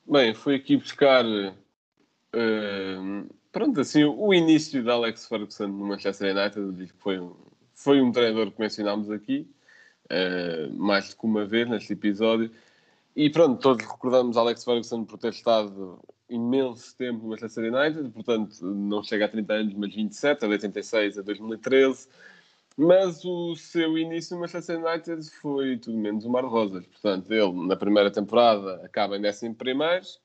[0.06, 1.54] Bem, fui aqui buscar uh,
[3.52, 7.20] pronto, assim, o início de Alex Ferguson no Manchester United, foi
[7.72, 9.48] foi um treinador que mencionámos aqui,
[10.06, 12.50] uh, mais do que uma vez neste episódio,
[13.14, 15.98] e pronto, todos recordamos Alex Ferguson por ter estado
[16.28, 21.18] imenso tempo no Manchester United, portanto não chega a 30 anos, mas 27, de 86
[21.18, 22.08] a 2013.
[22.76, 26.86] Mas o seu início no Manchester United foi tudo menos um mar de rosas.
[26.86, 30.20] Portanto, ele na primeira temporada acaba em 11 primeiros,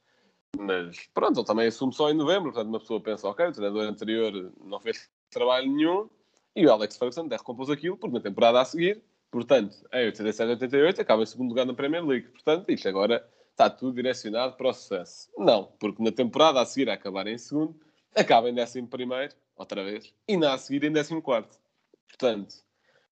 [0.58, 2.52] mas pronto, ele também assume só em novembro.
[2.52, 6.10] Portanto, uma pessoa pensa, ok, o treinador anterior não fez trabalho nenhum
[6.56, 9.04] e o Alex Ferguson recompôs aquilo, porque na temporada a seguir
[9.36, 12.30] Portanto, em 87 88 acaba em segundo lugar na Premier League.
[12.30, 15.30] Portanto, isto agora está tudo direcionado para o sucesso.
[15.38, 17.76] Não, porque na temporada a seguir a acabar em segundo,
[18.16, 21.60] acaba em décimo primeiro, outra vez, e na a seguir em décimo quarto.
[22.08, 22.56] Portanto,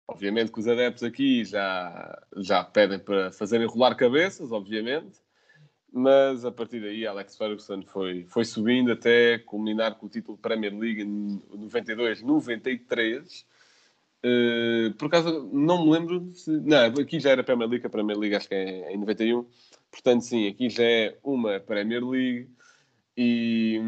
[0.08, 5.20] obviamente que os adeptos aqui já, já pedem para fazerem rolar cabeças, obviamente,
[5.92, 10.78] mas a partir daí Alex Ferguson foi, foi subindo até culminar com o título Premier
[10.78, 13.46] League em 92-93
[14.24, 16.52] Uh, por acaso, não me lembro se.
[16.52, 19.46] Não, aqui já era Premier League, a Premier League acho que é em 91.
[19.89, 22.48] Portanto, sim, aqui já é uma Premier League
[23.18, 23.82] e,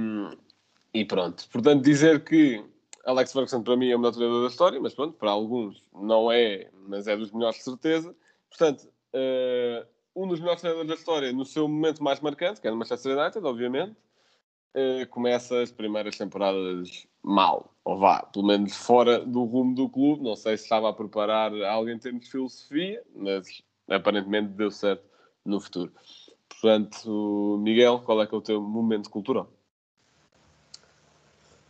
[0.93, 1.47] e pronto.
[1.49, 2.63] Portanto, dizer que
[3.05, 6.31] Alex Ferguson para mim é o melhor treinador da história, mas pronto, para alguns não
[6.31, 8.15] é, mas é dos melhores de certeza.
[8.49, 9.85] Portanto, uh,
[10.15, 13.17] um dos melhores treinadores da história no seu momento mais marcante, que é no Manchester
[13.17, 13.95] United, obviamente.
[14.75, 20.23] Uh, começa as primeiras temporadas mal, ou vá, pelo menos fora do rumo do clube.
[20.23, 25.03] Não sei se estava a preparar algo em termos de filosofia, mas aparentemente deu certo
[25.45, 25.91] no futuro.
[26.49, 29.51] Portanto, Miguel, qual é que é o teu momento cultural?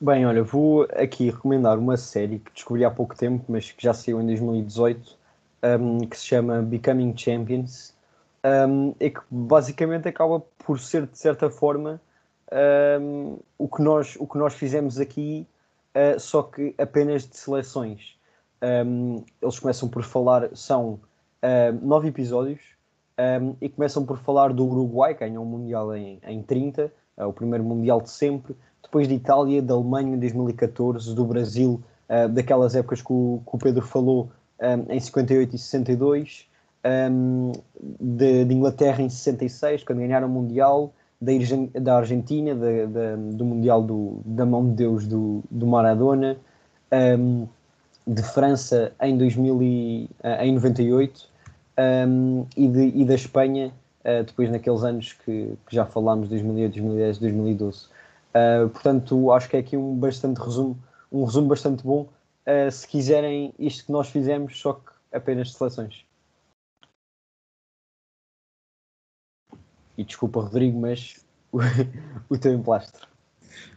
[0.04, 3.94] Bem, olha, vou aqui recomendar uma série que descobri há pouco tempo, mas que já
[3.94, 5.18] saiu em 2018,
[5.80, 7.96] um, que se chama Becoming Champions,
[8.68, 12.02] um, e que basicamente acaba por ser, de certa forma,
[13.00, 15.48] um, o, que nós, o que nós fizemos aqui,
[15.96, 18.20] uh, só que apenas de seleções.
[18.86, 21.00] Um, eles começam por falar, são
[21.42, 22.60] uh, nove episódios,
[23.42, 27.24] um, e começam por falar do Uruguai, que ganhou o Mundial em, em 30, uh,
[27.24, 28.54] o primeiro Mundial de sempre,
[28.84, 33.56] depois de Itália, da Alemanha em 2014, do Brasil, uh, daquelas épocas que o, que
[33.56, 34.30] o Pedro falou,
[34.62, 36.46] um, em 58 e 62,
[37.12, 37.52] um,
[38.00, 41.32] de, de, Inglaterra em 66, quando ganharam o Mundial, da,
[41.80, 42.54] da Argentina,
[43.34, 46.38] do Mundial do, da mão de Deus do, do Maradona,
[47.18, 47.48] um,
[48.06, 51.26] de França em, 2000 e, eh, em 98
[52.08, 53.72] um, e, de, e da Espanha
[54.04, 57.88] eh, depois naqueles anos que, que já falámos, 2008, 2010, 2012.
[58.36, 60.82] Uh, portanto, acho que é aqui um bastante resumo,
[61.12, 62.10] um resumo bastante bom.
[62.48, 66.06] Uh, se quiserem isto que nós fizemos, só que apenas seleções.
[69.98, 71.24] E desculpa, Rodrigo, mas
[71.54, 71.60] o,
[72.30, 73.08] o teu emplastro.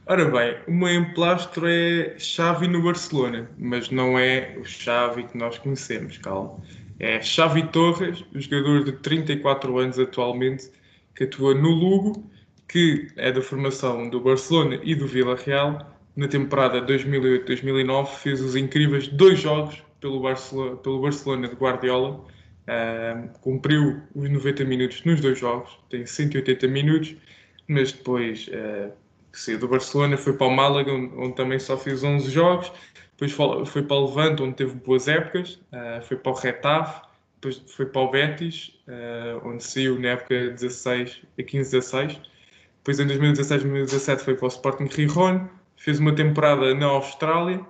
[0.07, 5.37] Ora bem, o meu emplastro é Xavi no Barcelona, mas não é o Xavi que
[5.37, 6.59] nós conhecemos, calma.
[6.99, 10.71] É Xavi Torres, jogador de 34 anos atualmente,
[11.15, 12.25] que atua no Lugo,
[12.69, 15.95] que é da formação do Barcelona e do Villarreal.
[16.17, 22.25] Na temporada 2008-2009 fez os incríveis dois jogos pelo Barcelona, pelo Barcelona de Guardiola.
[22.67, 27.15] Uh, cumpriu os 90 minutos nos dois jogos, tem 180 minutos,
[27.69, 28.91] mas depois uh,
[29.33, 32.73] saiu do Barcelona, foi para o Málaga, onde, onde, também só fez 11 jogos,
[33.17, 33.33] depois
[33.69, 37.07] foi para o Levante, onde teve boas épocas, uh, foi para o Retafe,
[37.37, 38.73] depois foi para o Betis,
[39.45, 42.19] onde saiu na época 16 a 15-16,
[42.87, 47.61] depois em 2016-2017 foi para o Sporting Gijón, fez uma temporada na Austrália,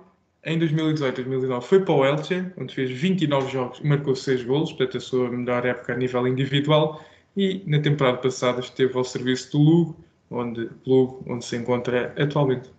[0.45, 4.97] em 2018-2019 foi para o Elche, onde fez 29 jogos e marcou 6 golos, portanto
[4.97, 7.03] a sua melhor época a nível individual,
[7.35, 9.97] e na temporada passada esteve ao serviço do Lugo,
[10.29, 12.71] onde, Lugo, onde se encontra atualmente.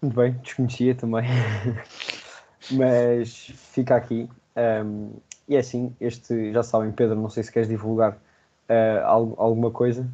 [0.00, 1.24] Muito bem, desconhecia também,
[2.70, 4.28] mas fica aqui.
[4.56, 5.14] Um,
[5.48, 8.16] e é assim, este, já sabem, Pedro, não sei se queres divulgar
[8.68, 10.08] uh, alguma coisa.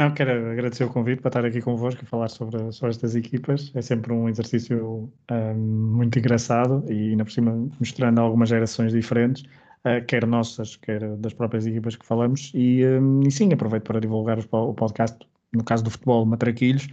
[0.00, 3.70] Não, quero agradecer o convite para estar aqui convosco e falar sobre, sobre estas equipas.
[3.74, 9.42] É sempre um exercício um, muito engraçado e, ainda por cima, mostrando algumas gerações diferentes,
[9.84, 12.50] uh, quer nossas, quer das próprias equipas que falamos.
[12.54, 15.18] E, um, e sim, aproveito para divulgar o podcast,
[15.52, 16.86] no caso do futebol, Matraquilhos,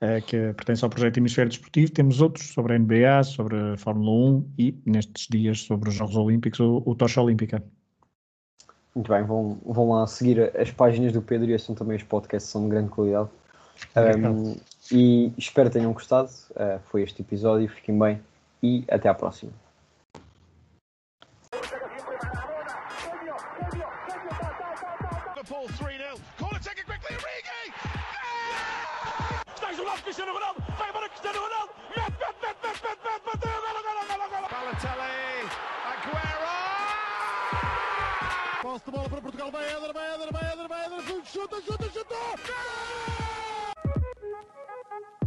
[0.00, 1.90] uh, que pertence ao projeto Hemisfério Desportivo.
[1.90, 6.14] Temos outros sobre a NBA, sobre a Fórmula 1 e, nestes dias, sobre os Jogos
[6.14, 7.60] Olímpicos, o, o Tocha Olímpica.
[8.94, 12.50] Muito bem, vão, vão lá seguir as páginas do Pedro e são também os podcasts,
[12.50, 13.28] são de grande qualidade.
[13.96, 14.56] Um,
[14.90, 16.28] e espero que tenham gostado.
[16.50, 18.20] Uh, foi este episódio, fiquem bem
[18.62, 19.61] e até à próxima.
[38.72, 41.90] Posse de bola para Portugal, vai Éder, vai Éder, vai Éder, vai Éder, chuta, chuta,
[41.90, 42.14] chuta!
[44.88, 45.21] Gol!